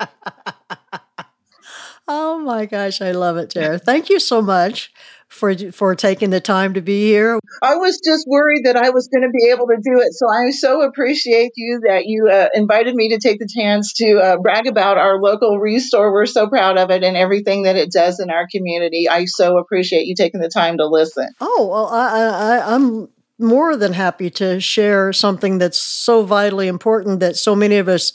oh 2.08 2.40
my 2.40 2.66
gosh, 2.66 3.02
I 3.02 3.12
love 3.12 3.38
it, 3.38 3.52
Tara. 3.52 3.78
Thank 3.78 4.10
you 4.10 4.20
so 4.20 4.42
much 4.42 4.92
for 5.30 5.56
for 5.72 5.96
taking 5.96 6.32
the 6.32 6.42
time 6.42 6.74
to 6.74 6.82
be 6.82 7.06
here. 7.06 7.40
I 7.62 7.76
was 7.76 8.02
just 8.04 8.26
worried 8.28 8.66
that 8.66 8.76
I 8.76 8.90
was 8.90 9.08
going 9.08 9.22
to 9.22 9.30
be 9.30 9.52
able 9.52 9.68
to 9.68 9.78
do 9.78 10.02
it, 10.02 10.14
so 10.14 10.28
I 10.28 10.50
so 10.50 10.82
appreciate 10.82 11.52
you 11.56 11.82
that 11.88 12.06
you 12.06 12.28
uh, 12.28 12.50
invited 12.54 12.96
me 12.96 13.10
to 13.10 13.20
take 13.20 13.40
the 13.40 13.48
chance 13.48 13.94
to 13.94 14.18
uh, 14.18 14.38
brag 14.38 14.68
about 14.68 14.98
our 14.98 15.22
local 15.22 15.60
restore. 15.60 16.12
We're 16.12 16.26
so 16.26 16.48
proud 16.48 16.78
of 16.78 16.90
it 16.90 17.04
and 17.04 17.16
everything 17.16 17.64
that 17.64 17.76
it 17.76 17.92
does 17.92 18.20
in 18.20 18.30
our 18.30 18.48
community. 18.52 19.08
I 19.08 19.26
so 19.26 19.58
appreciate 19.60 20.08
you 20.08 20.16
taking 20.16 20.42
the 20.42 20.50
time 20.50 20.78
to 20.78 20.88
listen. 20.88 21.28
Oh 21.40 21.68
well, 21.72 21.88
I, 21.88 22.58
I 22.58 22.76
I'm 22.76 23.10
more 23.38 23.78
than 23.78 23.94
happy 23.94 24.30
to 24.32 24.60
share 24.60 25.14
something 25.14 25.60
that's 25.60 25.80
so 25.80 26.24
vitally 26.24 26.68
important 26.68 27.22
that 27.22 27.38
so 27.38 27.56
many 27.56 27.78
of 27.78 27.88
us 27.88 28.14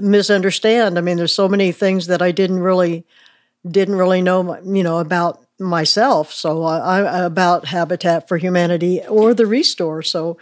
misunderstand. 0.00 0.98
I 0.98 1.00
mean, 1.00 1.16
there's 1.16 1.34
so 1.34 1.48
many 1.48 1.72
things 1.72 2.08
that 2.08 2.20
I 2.20 2.32
didn't 2.32 2.60
really 2.60 3.06
didn't 3.68 3.94
really 3.94 4.22
know, 4.22 4.58
you 4.64 4.82
know, 4.82 4.98
about 4.98 5.40
myself. 5.58 6.32
So 6.32 6.64
I, 6.64 7.00
I, 7.00 7.24
about 7.24 7.66
Habitat 7.66 8.28
for 8.28 8.36
Humanity 8.36 9.00
or 9.08 9.34
the 9.34 9.46
Restore. 9.46 10.02
So 10.02 10.38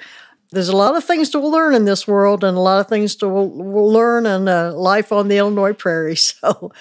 there's 0.53 0.69
a 0.69 0.77
lot 0.77 0.97
of 0.97 1.05
things 1.05 1.31
to 1.31 1.39
learn 1.39 1.75
in 1.75 1.85
this 1.85 2.09
world 2.09 2.43
and 2.43 2.57
a 2.57 2.61
lot 2.61 2.81
of 2.81 2.89
things 2.89 3.17
to 3.17 3.29
learn 3.29 4.27
in 4.27 4.49
uh, 4.49 4.73
life 4.73 5.13
on 5.13 5.29
the 5.29 5.39
Illinois 5.39 5.73
prairie. 5.73 6.17
So 6.41 6.73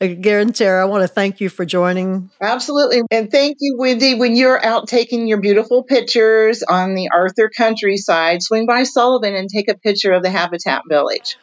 again, 0.00 0.52
Tara, 0.52 0.82
I 0.82 0.84
want 0.84 1.02
to 1.02 1.08
thank 1.08 1.40
you 1.40 1.48
for 1.48 1.64
joining. 1.64 2.30
Absolutely. 2.40 3.02
And 3.10 3.30
thank 3.30 3.56
you, 3.60 3.76
Wendy. 3.78 4.14
When 4.14 4.36
you're 4.36 4.64
out 4.64 4.86
taking 4.86 5.26
your 5.26 5.40
beautiful 5.40 5.82
pictures 5.82 6.62
on 6.62 6.94
the 6.94 7.08
Arthur 7.12 7.50
countryside, 7.54 8.42
swing 8.42 8.66
by 8.66 8.84
Sullivan 8.84 9.34
and 9.34 9.48
take 9.48 9.68
a 9.68 9.76
picture 9.76 10.12
of 10.12 10.22
the 10.22 10.30
Habitat 10.30 10.82
Village. 10.88 11.36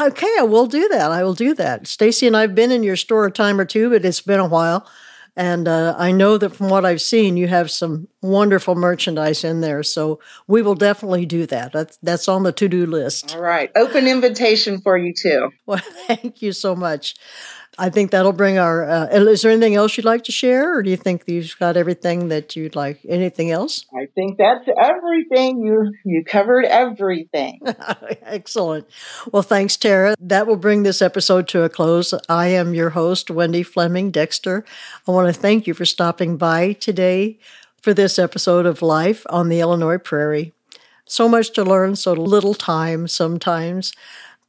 Okay, 0.00 0.34
I 0.38 0.42
will 0.44 0.66
do 0.66 0.88
that. 0.88 1.10
I 1.10 1.22
will 1.24 1.34
do 1.34 1.54
that. 1.54 1.86
Stacy 1.86 2.26
and 2.26 2.36
I've 2.36 2.54
been 2.54 2.72
in 2.72 2.82
your 2.82 2.96
store 2.96 3.26
a 3.26 3.30
time 3.30 3.60
or 3.60 3.64
two, 3.64 3.90
but 3.90 4.04
it's 4.04 4.22
been 4.22 4.40
a 4.40 4.48
while. 4.48 4.88
And 5.36 5.66
uh, 5.66 5.96
I 5.98 6.12
know 6.12 6.38
that 6.38 6.54
from 6.54 6.68
what 6.68 6.84
I've 6.84 7.00
seen, 7.00 7.36
you 7.36 7.48
have 7.48 7.70
some 7.70 8.06
wonderful 8.22 8.76
merchandise 8.76 9.42
in 9.42 9.60
there. 9.60 9.82
So 9.82 10.20
we 10.46 10.62
will 10.62 10.76
definitely 10.76 11.26
do 11.26 11.44
that. 11.46 11.72
That's, 11.72 11.98
that's 12.02 12.28
on 12.28 12.44
the 12.44 12.52
to 12.52 12.68
do 12.68 12.86
list. 12.86 13.34
All 13.34 13.42
right. 13.42 13.70
Open 13.74 14.06
invitation 14.06 14.80
for 14.80 14.96
you, 14.96 15.12
too. 15.12 15.50
Well, 15.66 15.82
thank 16.06 16.40
you 16.40 16.52
so 16.52 16.76
much. 16.76 17.16
I 17.78 17.90
think 17.90 18.10
that'll 18.10 18.32
bring 18.32 18.58
our. 18.58 18.88
Uh, 18.88 19.06
is 19.06 19.42
there 19.42 19.50
anything 19.50 19.74
else 19.74 19.96
you'd 19.96 20.04
like 20.04 20.24
to 20.24 20.32
share, 20.32 20.76
or 20.76 20.82
do 20.82 20.90
you 20.90 20.96
think 20.96 21.24
you've 21.26 21.58
got 21.58 21.76
everything 21.76 22.28
that 22.28 22.54
you'd 22.54 22.76
like? 22.76 23.00
Anything 23.08 23.50
else? 23.50 23.84
I 23.92 24.06
think 24.14 24.38
that's 24.38 24.66
everything. 24.80 25.58
You 25.64 25.92
you 26.04 26.24
covered 26.24 26.64
everything. 26.66 27.60
Excellent. 28.22 28.86
Well, 29.32 29.42
thanks, 29.42 29.76
Tara. 29.76 30.14
That 30.20 30.46
will 30.46 30.56
bring 30.56 30.82
this 30.82 31.02
episode 31.02 31.48
to 31.48 31.62
a 31.62 31.68
close. 31.68 32.14
I 32.28 32.48
am 32.48 32.74
your 32.74 32.90
host, 32.90 33.30
Wendy 33.30 33.62
Fleming 33.62 34.10
Dexter. 34.10 34.64
I 35.06 35.10
want 35.10 35.32
to 35.34 35.38
thank 35.38 35.66
you 35.66 35.74
for 35.74 35.84
stopping 35.84 36.36
by 36.36 36.72
today 36.74 37.38
for 37.82 37.92
this 37.92 38.18
episode 38.18 38.66
of 38.66 38.82
Life 38.82 39.26
on 39.28 39.48
the 39.48 39.60
Illinois 39.60 39.98
Prairie. 39.98 40.52
So 41.06 41.28
much 41.28 41.50
to 41.52 41.64
learn, 41.64 41.96
so 41.96 42.12
little 42.12 42.54
time 42.54 43.08
sometimes. 43.08 43.92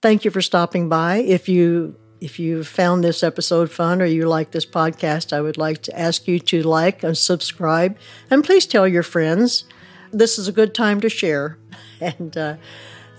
Thank 0.02 0.24
you 0.24 0.32
for 0.32 0.42
stopping 0.42 0.88
by. 0.88 1.18
If 1.18 1.50
you 1.50 1.96
if 2.26 2.40
you 2.40 2.64
found 2.64 3.04
this 3.04 3.22
episode 3.22 3.70
fun 3.70 4.02
or 4.02 4.06
you 4.06 4.28
like 4.28 4.50
this 4.50 4.66
podcast, 4.66 5.32
I 5.32 5.42
would 5.42 5.58
like 5.58 5.84
to 5.84 5.98
ask 5.98 6.28
you 6.28 6.40
to 6.40 6.64
like 6.64 7.04
and 7.04 7.16
subscribe, 7.16 7.96
and 8.32 8.44
please 8.44 8.66
tell 8.66 8.88
your 8.88 9.04
friends. 9.04 9.66
This 10.12 10.40
is 10.40 10.48
a 10.48 10.52
good 10.52 10.74
time 10.74 11.00
to 11.02 11.10
share. 11.10 11.58
And 12.02 12.36
uh, 12.38 12.58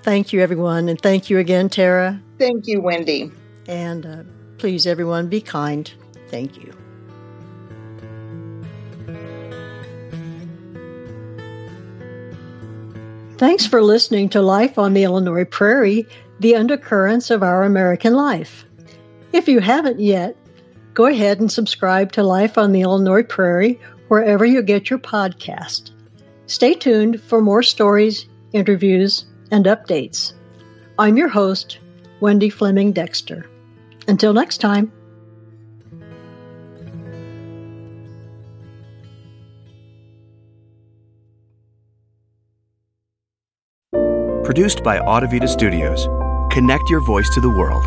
thank 0.03 0.35
you, 0.35 0.43
everyone, 0.43 0.91
and 0.91 1.01
thank 1.01 1.31
you 1.31 1.39
again, 1.39 1.71
Tara. 1.71 2.21
Thank 2.39 2.67
you, 2.67 2.83
Wendy. 2.83 3.33
And 3.67 4.05
uh, 4.05 4.23
please, 4.59 4.87
everyone, 4.87 5.29
be 5.29 5.41
kind. 5.41 5.91
Thank 6.29 6.59
you. 6.59 6.75
Thanks 13.39 13.67
for 13.67 13.83
listening 13.83 14.29
to 14.31 14.43
Life 14.43 14.79
on 14.79 14.93
the 14.93 15.05
Illinois 15.05 15.47
Prairie, 15.47 16.07
the 16.39 16.55
undercurrents 16.55 17.31
of 17.31 17.43
our 17.43 17.65
American 17.65 18.13
life. 18.13 18.66
If 19.37 19.49
you 19.49 19.61
haven't 19.61 20.01
yet, 20.01 20.35
go 20.95 21.05
ahead 21.05 21.41
and 21.41 21.53
subscribe 21.53 22.11
to 22.13 22.23
Life 22.23 22.57
on 22.57 22.73
the 22.73 22.81
Illinois 22.81 23.23
Prairie 23.23 23.79
wherever 24.09 24.47
you 24.47 24.63
get 24.63 24.89
your 24.89 24.99
podcast. 24.99 25.91
Stay 26.47 26.73
tuned 26.73 27.21
for 27.21 27.43
more 27.43 27.63
stories, 27.63 28.25
interviews, 28.55 29.27
and 29.51 29.67
updates. 29.67 30.33
I'm 30.99 31.19
your 31.19 31.29
host, 31.29 31.81
Wendy 32.21 32.49
Fleming 32.49 32.93
Dexter. 32.93 33.47
Until 34.09 34.33
next 34.33 34.57
time. 34.57 34.91
Produced 44.45 44.83
by 44.83 44.99
Audavita 44.99 45.47
Studios. 45.47 46.09
Connect 46.51 46.89
your 46.89 47.01
voice 47.01 47.29
to 47.35 47.43
the 47.43 47.51
world. 47.51 47.87